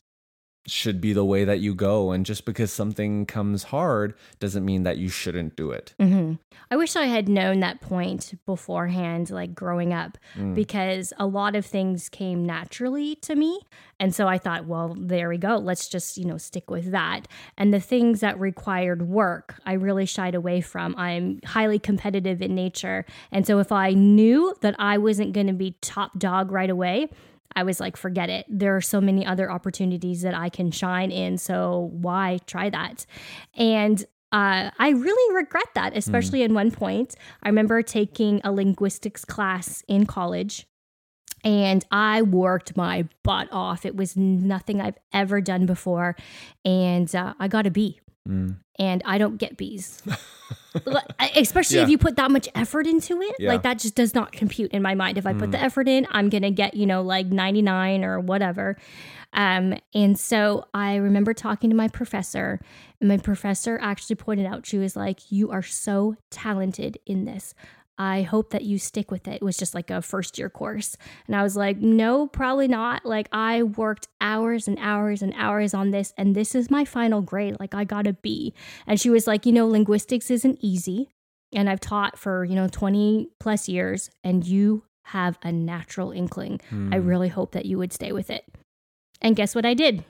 should 0.68 1.00
be 1.00 1.12
the 1.12 1.24
way 1.24 1.44
that 1.44 1.60
you 1.60 1.74
go. 1.74 2.10
And 2.12 2.26
just 2.26 2.44
because 2.44 2.72
something 2.72 3.26
comes 3.26 3.64
hard 3.64 4.14
doesn't 4.40 4.64
mean 4.64 4.82
that 4.82 4.98
you 4.98 5.08
shouldn't 5.08 5.56
do 5.56 5.70
it. 5.70 5.94
hmm 6.00 6.34
I 6.68 6.76
wish 6.76 6.96
I 6.96 7.04
had 7.04 7.28
known 7.28 7.60
that 7.60 7.80
point 7.80 8.34
beforehand, 8.44 9.30
like 9.30 9.54
growing 9.54 9.92
up, 9.92 10.18
Mm. 10.36 10.54
because 10.54 11.12
a 11.18 11.24
lot 11.26 11.54
of 11.54 11.64
things 11.64 12.08
came 12.08 12.44
naturally 12.44 13.14
to 13.16 13.36
me. 13.36 13.60
And 14.00 14.12
so 14.12 14.26
I 14.26 14.38
thought, 14.38 14.66
well, 14.66 14.96
there 14.98 15.28
we 15.28 15.38
go. 15.38 15.58
Let's 15.58 15.88
just, 15.88 16.18
you 16.18 16.24
know, 16.24 16.38
stick 16.38 16.68
with 16.70 16.90
that. 16.90 17.28
And 17.56 17.72
the 17.72 17.78
things 17.80 18.18
that 18.20 18.40
required 18.40 19.08
work, 19.08 19.60
I 19.64 19.74
really 19.74 20.06
shied 20.06 20.34
away 20.34 20.60
from. 20.60 20.96
I'm 20.96 21.40
highly 21.44 21.78
competitive 21.78 22.42
in 22.42 22.54
nature. 22.56 23.04
And 23.30 23.46
so 23.46 23.60
if 23.60 23.70
I 23.70 23.90
knew 23.92 24.54
that 24.62 24.74
I 24.78 24.98
wasn't 24.98 25.32
going 25.34 25.46
to 25.46 25.52
be 25.52 25.76
top 25.80 26.18
dog 26.18 26.50
right 26.50 26.68
away, 26.70 27.08
I 27.56 27.62
was 27.62 27.80
like, 27.80 27.96
forget 27.96 28.28
it. 28.28 28.46
There 28.48 28.76
are 28.76 28.80
so 28.80 29.00
many 29.00 29.26
other 29.26 29.50
opportunities 29.50 30.22
that 30.22 30.34
I 30.34 30.50
can 30.50 30.70
shine 30.70 31.10
in. 31.10 31.38
So 31.38 31.90
why 31.92 32.38
try 32.46 32.70
that? 32.70 33.06
And 33.54 34.04
uh, 34.30 34.70
I 34.78 34.90
really 34.90 35.34
regret 35.34 35.68
that, 35.74 35.96
especially 35.96 36.42
in 36.42 36.52
one 36.52 36.70
point. 36.70 37.14
I 37.42 37.48
remember 37.48 37.80
taking 37.82 38.40
a 38.44 38.52
linguistics 38.52 39.24
class 39.24 39.82
in 39.88 40.04
college 40.04 40.66
and 41.44 41.84
I 41.90 42.22
worked 42.22 42.76
my 42.76 43.08
butt 43.22 43.48
off. 43.52 43.86
It 43.86 43.96
was 43.96 44.16
nothing 44.16 44.80
I've 44.80 44.98
ever 45.12 45.40
done 45.40 45.64
before. 45.64 46.16
And 46.64 47.14
uh, 47.14 47.34
I 47.38 47.48
got 47.48 47.66
a 47.66 47.70
B. 47.70 48.00
Mm. 48.28 48.58
And 48.78 49.02
I 49.04 49.18
don't 49.18 49.36
get 49.38 49.56
B's, 49.56 50.02
Like, 50.84 51.04
especially 51.36 51.78
if 51.78 51.88
you 51.88 51.98
put 51.98 52.16
that 52.16 52.30
much 52.30 52.48
effort 52.54 52.86
into 52.86 53.20
it. 53.20 53.36
Yeah. 53.38 53.52
Like 53.52 53.62
that 53.62 53.78
just 53.78 53.94
does 53.94 54.14
not 54.14 54.32
compute 54.32 54.72
in 54.72 54.82
my 54.82 54.94
mind. 54.94 55.18
If 55.18 55.26
I 55.26 55.32
put 55.32 55.52
the 55.52 55.62
effort 55.62 55.88
in, 55.88 56.06
I'm 56.10 56.28
gonna 56.28 56.50
get 56.50 56.74
you 56.74 56.86
know 56.86 57.02
like 57.02 57.26
99 57.26 58.04
or 58.04 58.20
whatever. 58.20 58.76
Um, 59.32 59.74
and 59.94 60.18
so 60.18 60.66
I 60.72 60.96
remember 60.96 61.34
talking 61.34 61.70
to 61.70 61.76
my 61.76 61.88
professor, 61.88 62.60
and 63.00 63.08
my 63.08 63.18
professor 63.18 63.78
actually 63.82 64.16
pointed 64.16 64.46
out 64.46 64.66
she 64.66 64.78
was 64.78 64.96
like, 64.96 65.30
"You 65.30 65.50
are 65.50 65.62
so 65.62 66.16
talented 66.30 66.98
in 67.06 67.24
this." 67.24 67.54
I 67.98 68.22
hope 68.22 68.50
that 68.50 68.64
you 68.64 68.78
stick 68.78 69.10
with 69.10 69.26
it. 69.26 69.36
It 69.36 69.42
was 69.42 69.56
just 69.56 69.74
like 69.74 69.90
a 69.90 70.02
first 70.02 70.38
year 70.38 70.50
course. 70.50 70.96
And 71.26 71.34
I 71.34 71.42
was 71.42 71.56
like, 71.56 71.78
no, 71.78 72.26
probably 72.26 72.68
not. 72.68 73.06
Like, 73.06 73.28
I 73.32 73.62
worked 73.62 74.08
hours 74.20 74.68
and 74.68 74.78
hours 74.80 75.22
and 75.22 75.32
hours 75.36 75.72
on 75.72 75.90
this, 75.90 76.12
and 76.18 76.34
this 76.34 76.54
is 76.54 76.70
my 76.70 76.84
final 76.84 77.22
grade. 77.22 77.56
Like, 77.58 77.74
I 77.74 77.84
got 77.84 78.06
a 78.06 78.12
B. 78.12 78.54
And 78.86 79.00
she 79.00 79.10
was 79.10 79.26
like, 79.26 79.46
you 79.46 79.52
know, 79.52 79.66
linguistics 79.66 80.30
isn't 80.30 80.58
easy. 80.60 81.08
And 81.52 81.70
I've 81.70 81.80
taught 81.80 82.18
for, 82.18 82.44
you 82.44 82.54
know, 82.54 82.68
20 82.68 83.30
plus 83.40 83.68
years, 83.68 84.10
and 84.22 84.46
you 84.46 84.82
have 85.06 85.38
a 85.42 85.52
natural 85.52 86.10
inkling. 86.10 86.60
I 86.70 86.98
hmm. 86.98 87.06
really 87.06 87.28
hope 87.28 87.52
that 87.52 87.66
you 87.66 87.78
would 87.78 87.92
stay 87.92 88.12
with 88.12 88.28
it. 88.30 88.44
And 89.22 89.36
guess 89.36 89.54
what 89.54 89.64
I 89.64 89.72
did? 89.72 90.04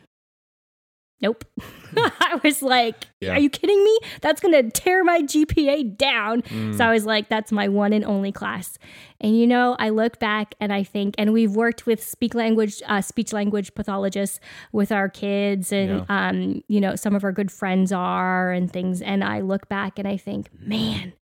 Nope. 1.22 1.44
I 1.96 2.38
was 2.44 2.60
like, 2.60 3.06
Yeah. 3.20 3.32
are 3.34 3.38
you 3.38 3.48
kidding 3.48 3.82
me? 3.82 3.98
That's 4.20 4.40
going 4.40 4.52
to 4.52 4.70
tear 4.70 5.02
my 5.02 5.22
GPA 5.22 5.96
down. 5.96 6.42
Mm. 6.42 6.76
So 6.76 6.84
I 6.84 6.92
was 6.92 7.06
like, 7.06 7.30
that's 7.30 7.50
my 7.50 7.68
one 7.68 7.94
and 7.94 8.04
only 8.04 8.32
class. 8.32 8.76
And 9.20 9.38
you 9.38 9.46
know, 9.46 9.76
I 9.78 9.88
look 9.88 10.18
back 10.18 10.54
and 10.60 10.72
I 10.72 10.82
think, 10.82 11.14
and 11.16 11.32
we've 11.32 11.56
worked 11.56 11.86
with 11.86 12.02
speak 12.02 12.34
language, 12.34 12.82
uh, 12.86 13.00
speech 13.00 13.32
language 13.32 13.74
pathologists 13.74 14.40
with 14.72 14.92
our 14.92 15.08
kids, 15.08 15.72
and 15.72 16.04
um, 16.10 16.62
you 16.68 16.80
know, 16.82 16.96
some 16.96 17.14
of 17.14 17.24
our 17.24 17.32
good 17.32 17.50
friends 17.50 17.92
are 17.92 18.52
and 18.52 18.70
things. 18.70 19.00
And 19.00 19.24
I 19.24 19.40
look 19.40 19.70
back 19.70 19.98
and 19.98 20.06
I 20.06 20.18
think, 20.18 20.50
man, 20.60 21.14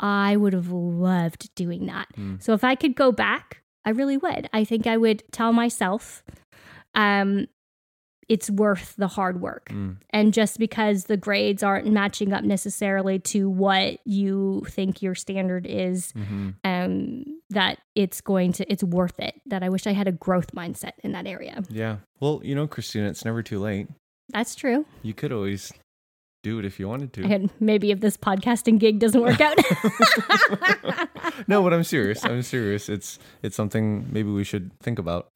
I 0.00 0.36
would 0.36 0.54
have 0.54 0.70
loved 0.70 1.54
doing 1.54 1.86
that. 1.86 2.08
Mm. 2.16 2.42
So 2.42 2.54
if 2.54 2.64
I 2.64 2.74
could 2.74 2.94
go 2.94 3.12
back, 3.12 3.62
I 3.84 3.90
really 3.90 4.16
would. 4.16 4.48
I 4.54 4.64
think 4.64 4.86
I 4.86 4.96
would 4.96 5.22
tell 5.30 5.52
myself, 5.52 6.24
um, 6.94 7.46
it's 8.28 8.50
worth 8.50 8.94
the 8.96 9.06
hard 9.08 9.40
work. 9.40 9.68
Mm. 9.70 9.96
And 10.10 10.34
just 10.34 10.58
because 10.58 11.04
the 11.04 11.16
grades 11.16 11.62
aren't 11.62 11.86
matching 11.86 12.32
up 12.32 12.42
necessarily 12.42 13.18
to 13.20 13.48
what 13.48 13.98
you 14.04 14.64
think 14.68 15.00
your 15.02 15.14
standard 15.14 15.64
is, 15.66 16.12
Mhm. 16.12 16.54
um, 16.64 17.24
that 17.50 17.78
it's 17.94 18.20
going 18.20 18.52
to, 18.54 18.70
it's 18.72 18.82
worth 18.82 19.18
it. 19.20 19.40
That 19.46 19.62
I 19.62 19.68
wish 19.68 19.86
I 19.86 19.92
had 19.92 20.08
a 20.08 20.12
growth 20.12 20.52
mindset 20.52 20.92
in 21.04 21.12
that 21.12 21.26
area. 21.26 21.62
Yeah. 21.70 21.98
Well, 22.18 22.40
you 22.42 22.54
know, 22.54 22.66
Christina, 22.66 23.08
it's 23.08 23.24
never 23.24 23.42
too 23.42 23.60
late. 23.60 23.86
That's 24.30 24.56
true. 24.56 24.84
You 25.02 25.14
could 25.14 25.30
always 25.32 25.72
do 26.42 26.58
it 26.58 26.64
if 26.64 26.80
you 26.80 26.88
wanted 26.88 27.12
to. 27.14 27.22
And 27.24 27.50
maybe 27.60 27.90
if 27.92 28.00
this 28.00 28.16
podcasting 28.16 28.78
gig 28.80 28.98
doesn't 28.98 29.20
work 29.20 29.40
out. 29.40 29.56
no, 31.48 31.62
but 31.62 31.72
I'm 31.72 31.84
serious. 31.84 32.24
I'm 32.24 32.42
serious. 32.42 32.88
It's 32.88 33.18
it's 33.42 33.56
something 33.56 34.08
maybe 34.12 34.30
we 34.30 34.44
should 34.44 34.70
think 34.80 34.98
about, 34.98 35.28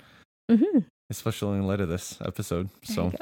Mhm. 0.50 0.85
Especially 1.11 1.59
in 1.59 1.66
light 1.66 1.81
of 1.81 1.88
this 1.88 2.18
episode. 2.25 2.70
So 2.85 3.12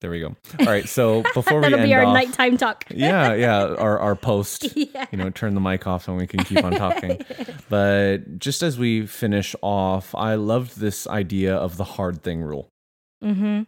there 0.00 0.10
we 0.10 0.20
go. 0.20 0.36
All 0.60 0.66
right. 0.66 0.86
So 0.88 1.22
before 1.34 1.56
we 1.56 1.62
That'll 1.62 1.78
end 1.78 1.88
be 1.88 1.94
our 1.94 2.04
off, 2.04 2.14
nighttime 2.14 2.56
talk. 2.58 2.84
yeah, 2.90 3.32
yeah, 3.34 3.62
our 3.62 3.98
our 3.98 4.14
post. 4.14 4.66
yeah. 4.76 5.06
You 5.10 5.18
know, 5.18 5.30
turn 5.30 5.54
the 5.54 5.60
mic 5.60 5.86
off 5.86 6.08
and 6.08 6.16
we 6.16 6.26
can 6.26 6.44
keep 6.44 6.62
on 6.62 6.72
talking. 6.72 7.18
but 7.70 8.38
just 8.38 8.62
as 8.62 8.78
we 8.78 9.06
finish 9.06 9.54
off, 9.62 10.14
I 10.14 10.34
loved 10.34 10.78
this 10.78 11.06
idea 11.06 11.56
of 11.56 11.76
the 11.76 11.84
hard 11.84 12.22
thing 12.22 12.42
rule. 12.42 12.68
hmm 13.22 13.62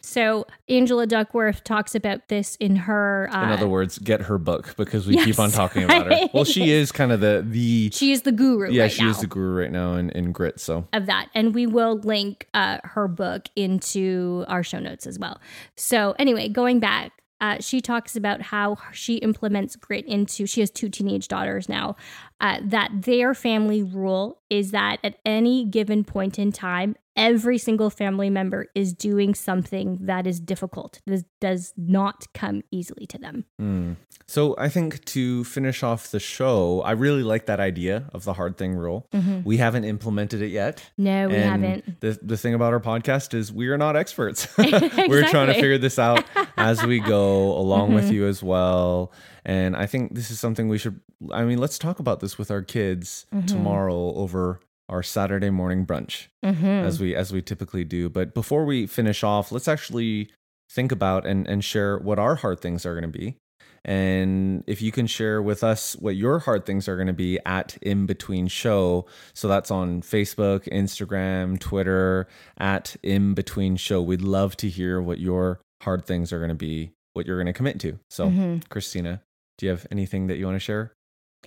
So 0.00 0.46
Angela 0.68 1.06
Duckworth 1.06 1.62
talks 1.64 1.94
about 1.94 2.28
this 2.28 2.56
in 2.56 2.76
her. 2.76 3.28
Uh, 3.32 3.44
In 3.44 3.50
other 3.50 3.68
words, 3.68 3.98
get 3.98 4.22
her 4.22 4.38
book 4.38 4.74
because 4.76 5.06
we 5.06 5.16
keep 5.16 5.38
on 5.38 5.48
yes. 5.48 5.54
talking 5.56 5.84
about 5.84 6.06
her. 6.12 6.28
Well, 6.32 6.44
she 6.44 6.70
is 6.72 6.90
kind 6.92 7.12
of 7.12 7.20
the 7.20 7.44
the 7.46 7.90
she 7.92 8.12
is 8.12 8.22
the 8.22 8.32
guru. 8.32 8.70
yeah, 8.70 8.82
right 8.82 8.92
she 8.92 9.04
now. 9.04 9.10
is 9.10 9.20
the 9.20 9.26
guru 9.26 9.60
right 9.62 9.70
now 9.70 9.94
in, 9.94 10.10
in 10.10 10.32
grit. 10.32 10.58
So 10.60 10.86
of 10.92 11.06
that. 11.06 11.28
And 11.34 11.54
we 11.54 11.66
will 11.66 11.98
link 11.98 12.46
uh, 12.54 12.78
her 12.84 13.08
book 13.08 13.48
into 13.56 14.44
our 14.48 14.62
show 14.62 14.78
notes 14.78 15.06
as 15.06 15.18
well. 15.18 15.40
So, 15.76 16.14
anyway, 16.18 16.48
going 16.48 16.80
back, 16.80 17.12
uh, 17.40 17.56
she 17.60 17.80
talks 17.80 18.16
about 18.16 18.42
how 18.42 18.76
she 18.92 19.16
implements 19.16 19.74
grit 19.76 20.04
into, 20.06 20.46
she 20.46 20.60
has 20.60 20.70
two 20.70 20.88
teenage 20.90 21.26
daughters 21.28 21.68
now, 21.68 21.96
uh, 22.40 22.58
that 22.62 22.90
their 23.02 23.34
family 23.34 23.82
rule 23.82 24.40
is 24.48 24.70
that 24.70 24.98
at 25.04 25.16
any 25.24 25.64
given 25.64 26.04
point 26.04 26.38
in 26.38 26.52
time, 26.52 26.96
every 27.16 27.58
single 27.58 27.90
family 27.90 28.30
member 28.30 28.66
is 28.74 28.92
doing 28.92 29.34
something 29.34 29.98
that 30.00 30.26
is 30.26 30.40
difficult. 30.40 31.00
This 31.06 31.24
does 31.40 31.74
not 31.76 32.26
come 32.32 32.62
easily 32.70 33.06
to 33.06 33.18
them. 33.18 33.44
Mm. 33.60 33.96
So 34.26 34.54
I 34.56 34.68
think 34.68 35.04
to 35.06 35.44
finish 35.44 35.82
off 35.82 36.12
the 36.12 36.20
show, 36.20 36.82
I 36.82 36.92
really 36.92 37.22
like 37.22 37.46
that 37.46 37.60
idea 37.60 38.08
of 38.14 38.24
the 38.24 38.32
hard 38.32 38.56
thing 38.56 38.74
rule. 38.74 39.08
We 39.44 39.56
haven't 39.56 39.84
implemented 39.84 40.40
it 40.40 40.50
yet. 40.50 40.88
No, 40.96 41.28
we 41.28 41.34
haven't. 41.34 42.00
The, 42.00 42.18
the 42.22 42.36
thing 42.36 42.54
about 42.54 42.72
our 42.72 42.80
podcast 42.80 43.34
is 43.34 43.52
we 43.52 43.68
are 43.68 43.78
not 43.78 43.96
experts. 43.96 44.46
We're 44.58 45.28
trying 45.28 45.48
to 45.48 45.54
figure 45.54 45.78
this 45.78 45.98
out 45.98 46.24
as 46.56 46.84
we 46.84 47.00
go 47.00 47.58
along 47.58 47.94
with 47.94 48.12
you 48.12 48.26
as 48.28 48.42
well. 48.42 49.12
And 49.44 49.76
I 49.76 49.86
think 49.86 50.14
this 50.14 50.30
is 50.30 50.38
something 50.40 50.68
we 50.68 50.78
should, 50.78 51.00
I 51.32 51.44
mean, 51.44 51.58
let's 51.58 51.78
talk 51.78 51.98
about 51.98 52.20
this 52.20 52.36
with 52.38 52.50
our 52.50 52.62
kids 52.62 53.26
tomorrow 53.46 54.14
over 54.14 54.60
our 54.88 55.02
Saturday 55.02 55.50
morning 55.50 55.86
brunch 55.86 56.26
Mm-hmm. 56.44 56.66
as 56.66 57.00
we 57.00 57.14
as 57.14 57.32
we 57.32 57.40
typically 57.42 57.84
do. 57.84 58.08
But 58.08 58.34
before 58.34 58.64
we 58.64 58.86
finish 58.86 59.22
off, 59.22 59.52
let's 59.52 59.68
actually 59.68 60.30
think 60.70 60.90
about 60.92 61.24
and 61.26 61.46
and 61.46 61.64
share 61.64 61.98
what 61.98 62.18
our 62.18 62.34
hard 62.36 62.60
things 62.60 62.84
are 62.84 62.94
going 62.98 63.10
to 63.10 63.18
be. 63.18 63.36
And 63.84 64.62
if 64.66 64.82
you 64.82 64.92
can 64.92 65.06
share 65.06 65.40
with 65.40 65.64
us 65.64 65.94
what 65.96 66.14
your 66.16 66.40
hard 66.40 66.66
things 66.66 66.86
are 66.88 66.96
going 66.96 67.06
to 67.06 67.12
be 67.14 67.38
at 67.46 67.78
In 67.82 68.04
Between 68.06 68.46
Show. 68.46 69.06
So 69.34 69.48
that's 69.48 69.70
on 69.70 70.02
Facebook, 70.02 70.68
Instagram, 70.70 71.58
Twitter, 71.58 72.26
at 72.58 72.96
In 73.02 73.32
Between 73.34 73.76
Show. 73.76 74.02
We'd 74.02 74.20
love 74.22 74.56
to 74.58 74.68
hear 74.68 75.00
what 75.00 75.18
your 75.18 75.60
hard 75.82 76.04
things 76.04 76.30
are 76.32 76.38
going 76.38 76.50
to 76.50 76.54
be, 76.54 76.92
what 77.14 77.26
you're 77.26 77.38
going 77.38 77.46
to 77.46 77.52
commit 77.54 77.80
to. 77.80 77.98
So, 78.10 78.28
Mhm. 78.28 78.68
Christina, 78.68 79.22
do 79.60 79.66
you 79.66 79.70
have 79.70 79.86
anything 79.90 80.26
that 80.28 80.38
you 80.38 80.46
want 80.46 80.56
to 80.56 80.60
share? 80.60 80.94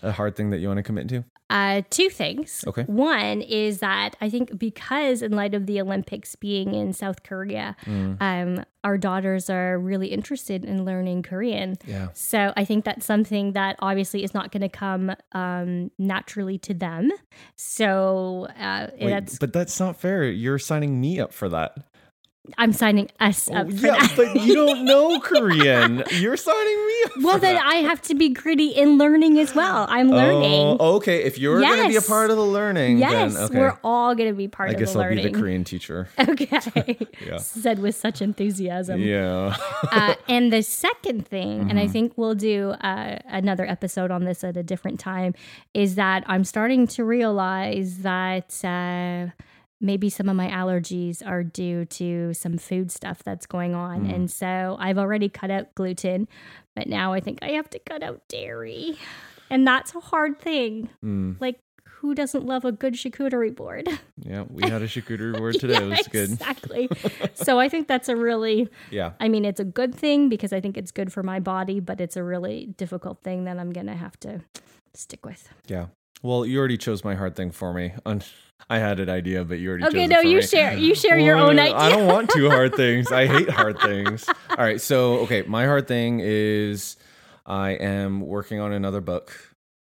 A 0.02 0.12
hard 0.12 0.36
thing 0.36 0.49
that 0.52 0.60
you 0.60 0.67
want 0.67 0.78
to 0.78 0.84
commit 0.84 1.08
to? 1.10 1.23
Uh, 1.49 1.82
two 1.91 2.10
things. 2.10 2.63
Okay. 2.65 2.84
One 2.84 3.41
is 3.41 3.78
that 3.80 4.15
I 4.21 4.30
think 4.30 4.58
because 4.58 5.21
in 5.21 5.34
light 5.34 5.54
of 5.54 5.65
the 5.67 5.80
Olympics 5.82 6.36
being 6.36 6.73
in 6.73 6.93
South 6.93 7.21
Korea, 7.23 7.76
Mm. 7.86 8.17
um, 8.19 8.65
our 8.84 8.97
daughters 8.97 9.49
are 9.52 9.78
really 9.78 10.08
interested 10.08 10.65
in 10.65 10.84
learning 10.84 11.21
Korean. 11.23 11.76
Yeah. 11.86 12.08
So 12.13 12.54
I 12.58 12.65
think 12.65 12.86
that's 12.86 13.06
something 13.06 13.54
that 13.54 13.76
obviously 13.80 14.23
is 14.23 14.34
not 14.34 14.52
going 14.52 14.62
to 14.62 14.69
come 14.69 15.12
um, 15.34 15.91
naturally 15.99 16.58
to 16.60 16.73
them. 16.73 17.12
So 17.56 18.47
uh, 18.60 18.88
Wait, 18.99 19.10
that's 19.10 19.38
but 19.38 19.54
that's 19.54 19.80
not 19.80 19.99
fair. 19.99 20.23
You're 20.26 20.60
signing 20.60 20.99
me 20.99 21.19
up 21.19 21.34
for 21.34 21.49
that. 21.49 21.78
I'm 22.58 22.74
signing 22.74 23.10
us 23.22 23.48
Oh, 23.50 23.56
up 23.56 23.68
for 23.68 23.74
yeah, 23.88 23.96
that. 24.06 24.14
but 24.18 24.42
you 24.42 24.54
don't 24.54 24.84
know 24.92 25.18
Korean. 25.22 26.04
You're 26.12 26.36
signing 26.36 26.88
me 26.88 26.94
up. 27.06 27.12
well, 27.24 27.40
then 27.40 27.56
that. 27.56 27.66
I 27.66 27.76
have 27.76 28.02
to 28.04 28.16
be 28.16 28.30
gritty 28.30 28.68
in 28.68 28.98
learning 28.98 29.40
as 29.40 29.56
well. 29.56 29.86
I'm 29.90 30.10
learning. 30.10 30.78
Oh, 30.80 30.96
okay. 30.98 31.24
If 31.24 31.40
you're 31.40 31.62
going 31.62 31.78
to 31.84 31.88
be 31.88 31.92
a 31.92 32.00
Yes. 32.02 32.08
part 32.10 32.32
of 32.32 32.36
the 32.38 32.44
learning, 32.44 32.98
yes, 32.98 33.34
then 33.36 33.44
okay. 33.46 33.58
we're 33.60 33.78
all 33.82 34.14
going 34.14 34.28
to 34.30 34.36
be 34.36 34.50
part 34.50 34.70
I 34.72 34.74
of 34.74 34.80
guess 34.80 34.92
the 34.92 35.00
I'll 35.00 35.06
learning. 35.06 35.24
be 35.26 35.32
the 35.32 35.40
Korean 35.40 35.64
teacher. 35.64 36.10
Okay. 36.20 37.08
Yeah. 37.26 37.38
Said 37.38 37.80
with 37.80 37.96
such 37.96 38.22
enthusiasm. 38.22 39.00
Yeah. 39.00 39.56
uh, 39.92 40.16
and 40.28 40.52
the 40.52 40.64
second 40.64 41.26
thing, 41.28 41.62
and 41.62 41.70
Mm-hmm. 41.72 41.78
I 41.80 41.88
think 41.88 42.14
we'll 42.18 42.36
do 42.36 42.72
uh, 42.72 43.20
another 43.28 43.66
episode 43.66 44.12
on 44.12 44.26
this 44.26 44.44
at 44.44 44.58
a 44.58 44.64
different 44.64 45.00
time, 45.00 45.34
is 45.74 45.96
that 45.96 46.24
I'm 46.28 46.44
starting 46.44 46.88
to 46.88 47.06
realize 47.06 48.00
that 48.00 48.54
uh, 48.66 49.32
maybe 49.84 50.10
some 50.10 50.30
of 50.30 50.36
my 50.36 50.48
allergies 50.48 51.22
are 51.24 51.43
due 51.43 51.86
to 51.86 52.34
some 52.34 52.58
food 52.58 52.89
stuff 52.91 53.22
that's 53.24 53.46
going 53.46 53.76
on. 53.76 54.06
Mm. 54.08 54.15
And 54.15 54.32
so 54.32 54.78
I've 54.80 54.98
already 54.98 55.30
cut 55.30 55.52
out 55.52 55.76
gluten, 55.76 56.28
but 56.76 56.88
now 56.88 57.13
I 57.13 57.19
think 57.19 57.39
I 57.43 57.50
have 57.50 57.69
to 57.72 57.80
cut 57.80 58.02
out 58.02 58.22
dairy. 58.30 58.98
And 59.50 59.67
that's 59.67 59.93
a 59.93 60.00
hard 60.00 60.39
thing. 60.39 60.89
Mm, 61.04 61.36
Like, 61.39 61.60
who 61.98 62.15
doesn't 62.15 62.46
love 62.46 62.65
a 62.65 62.72
good 62.72 62.96
charcuterie 62.96 63.56
board? 63.56 63.88
yeah. 64.22 64.43
We 64.50 64.63
had 64.69 64.82
a 64.82 64.88
charcuterie 64.88 65.38
board 65.38 65.56
today. 65.60 65.76
it 65.76 65.89
was 65.89 66.08
good. 66.08 66.32
Exactly. 66.32 66.89
so 67.36 67.60
I 67.60 67.69
think 67.69 67.88
that's 67.88 68.10
a 68.10 68.15
really 68.15 68.67
Yeah. 68.89 69.12
I 69.19 69.28
mean, 69.30 69.46
it's 69.46 69.60
a 69.60 69.65
good 69.65 69.93
thing 69.96 70.28
because 70.30 70.52
I 70.54 70.60
think 70.62 70.78
it's 70.78 70.91
good 70.91 71.13
for 71.13 71.24
my 71.24 71.39
body, 71.39 71.80
but 71.80 72.02
it's 72.02 72.17
a 72.17 72.24
really 72.24 72.74
difficult 72.78 73.22
thing 73.22 73.43
that 73.46 73.58
I'm 73.60 73.72
going 73.72 73.88
to 73.88 73.96
have 73.96 74.19
to 74.22 74.41
stick 74.93 75.26
with. 75.26 75.48
Yeah. 75.67 75.88
Well, 76.24 76.46
you 76.46 76.58
already 76.58 76.78
chose 76.78 77.04
my 77.04 77.16
hard 77.16 77.36
thing 77.36 77.52
for 77.52 77.74
me. 77.74 77.94
I 78.70 78.78
had 78.80 79.00
an 79.02 79.10
idea, 79.10 79.44
but 79.44 79.60
you 79.60 79.70
already 79.70 79.84
chose 79.84 79.94
Okay, 79.94 80.04
it 80.06 80.10
no, 80.10 80.22
you 80.22 80.38
me. 80.38 80.42
share 80.42 80.74
you 80.78 80.96
share 80.96 81.20
your 81.20 81.36
Well, 81.36 81.50
own 81.50 81.60
I 81.60 81.90
don't 81.90 82.08
want 82.08 82.30
two 82.30 82.50
hard 82.50 82.74
things. 82.76 83.12
I 83.12 83.28
hate 83.28 83.50
hard 83.60 83.78
things. 83.80 84.26
All 84.50 84.56
right. 84.58 84.80
So, 84.80 85.20
okay, 85.20 85.44
my 85.46 85.66
hard 85.66 85.88
thing 85.88 86.22
is 86.24 86.96
I 87.46 87.72
am 87.72 88.22
working 88.22 88.60
on 88.62 88.72
another 88.72 89.02
book. 89.02 89.34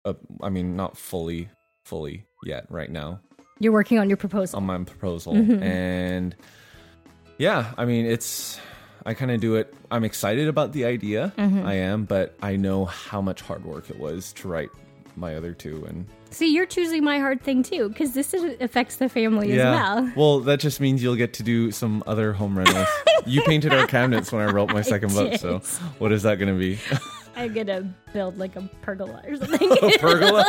Uh, 0.04 0.14
I 0.44 0.50
mean, 0.50 0.76
not 0.76 0.98
fully, 0.98 1.50
fully 1.86 2.26
yet 2.44 2.66
right 2.70 2.92
now 2.92 3.22
You're 3.60 3.72
working 3.72 3.98
on 3.98 4.10
your 4.10 4.18
proposal. 4.18 4.58
on 4.58 4.66
my 4.66 4.78
proposal. 4.84 5.34
Mhm. 5.34 5.62
And 5.64 6.36
yeah, 7.38 7.74
I 7.78 7.86
mean, 7.86 8.06
it's, 8.06 8.60
I 9.06 9.14
kind 9.14 9.32
of 9.32 9.40
do 9.40 9.56
it. 9.56 9.74
I'm 9.90 10.04
excited 10.04 10.48
about 10.50 10.74
the 10.74 10.84
idea. 10.86 11.34
Mhm. 11.38 11.66
I 11.66 11.76
am, 11.76 12.04
but 12.06 12.36
I 12.42 12.56
know 12.58 12.86
how 12.86 13.22
much 13.22 13.42
hard 13.42 13.64
work 13.66 13.90
it 13.90 13.98
was 14.00 14.32
to 14.34 14.48
write 14.50 14.70
my 15.16 15.36
other 15.36 15.54
two. 15.54 15.84
And 15.88 16.06
See, 16.36 16.54
you're 16.54 16.66
choosing 16.66 17.02
my 17.02 17.20
hard 17.20 17.42
thing 17.42 17.64
too 17.64 17.88
because 17.88 18.14
this 18.14 18.34
is, 18.34 18.58
affects 18.60 18.98
the 18.98 19.08
family 19.08 19.54
as 19.54 19.58
well. 19.60 20.12
Well, 20.18 20.40
that 20.42 20.60
just 20.60 20.82
means 20.82 21.02
you'll 21.02 21.16
get 21.16 21.32
to 21.36 21.44
do 21.44 21.72
some 21.72 22.04
other 22.06 22.34
home 22.34 22.58
rentals. 22.58 22.90
you 23.26 23.42
painted 23.44 23.72
our 23.72 23.88
cabinets 23.88 24.34
when 24.34 24.42
I 24.42 24.52
wrote 24.52 24.74
my 24.74 24.82
second 24.82 25.14
book, 25.14 25.36
so 25.36 25.60
what 25.98 26.12
is 26.12 26.24
that 26.24 26.36
going 26.36 26.54
to 26.54 26.60
be? 26.60 26.78
I'm 27.38 27.54
going 27.54 27.68
to 27.68 27.86
build 28.12 28.38
like 28.38 28.58
a 28.58 28.70
pergola 28.82 29.22
or 29.26 29.38
something. 29.38 29.72
A 29.72 29.98
pergola? 29.98 30.44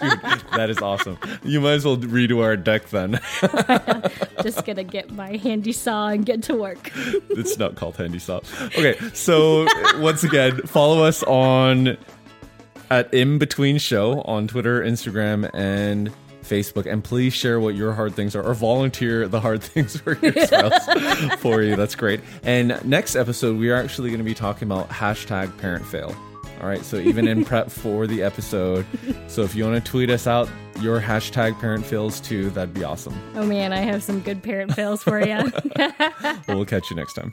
Dude, 0.00 0.20
that 0.56 0.70
is 0.70 0.78
awesome. 0.78 1.16
You 1.44 1.60
might 1.60 1.74
as 1.74 1.84
well 1.84 1.98
redo 1.98 2.42
our 2.42 2.56
deck 2.56 2.88
then. 2.88 3.20
Just 4.42 4.64
going 4.64 4.76
to 4.76 4.84
get 4.84 5.12
my 5.12 5.36
handy 5.36 5.72
saw 5.72 6.08
and 6.08 6.26
get 6.26 6.42
to 6.44 6.56
work. 6.56 6.90
it's 7.30 7.58
not 7.58 7.76
called 7.76 7.96
Handy 7.96 8.18
saw. 8.18 8.40
Okay, 8.76 8.96
so 9.14 9.68
once 10.00 10.24
again, 10.24 10.62
follow 10.62 11.04
us 11.04 11.22
on 11.24 11.96
at 12.90 13.12
In 13.12 13.38
Between 13.38 13.78
Show 13.78 14.22
on 14.22 14.48
Twitter, 14.48 14.82
Instagram, 14.82 15.50
and 15.54 16.10
Facebook, 16.42 16.90
and 16.90 17.04
please 17.04 17.34
share 17.34 17.60
what 17.60 17.74
your 17.74 17.92
hard 17.92 18.14
things 18.14 18.34
are, 18.34 18.42
or 18.42 18.54
volunteer 18.54 19.28
the 19.28 19.40
hard 19.40 19.62
things 19.62 20.00
for 20.00 20.16
your 20.18 20.32
spouse 20.46 20.86
for 21.40 21.62
you. 21.62 21.76
That's 21.76 21.94
great. 21.94 22.20
And 22.42 22.82
next 22.84 23.16
episode, 23.16 23.58
we 23.58 23.70
are 23.70 23.76
actually 23.76 24.10
going 24.10 24.18
to 24.18 24.24
be 24.24 24.34
talking 24.34 24.66
about 24.68 24.88
hashtag 24.88 25.56
parent 25.58 25.84
fail. 25.86 26.14
All 26.60 26.66
right, 26.66 26.84
so 26.84 26.96
even 26.96 27.28
in 27.28 27.44
prep 27.44 27.70
for 27.70 28.08
the 28.08 28.22
episode, 28.22 28.84
so 29.28 29.42
if 29.42 29.54
you 29.54 29.64
want 29.64 29.84
to 29.84 29.90
tweet 29.90 30.10
us 30.10 30.26
out 30.26 30.48
your 30.80 31.00
hashtag 31.00 31.58
parent 31.60 31.84
fails 31.84 32.18
too, 32.20 32.50
that'd 32.50 32.74
be 32.74 32.82
awesome. 32.82 33.14
Oh 33.36 33.46
man, 33.46 33.72
I 33.72 33.78
have 33.78 34.02
some 34.02 34.20
good 34.20 34.42
parent 34.42 34.74
fails 34.74 35.02
for 35.02 35.20
you. 35.24 35.52
Well, 35.76 36.42
we'll 36.48 36.64
catch 36.64 36.90
you 36.90 36.96
next 36.96 37.14
time. 37.14 37.32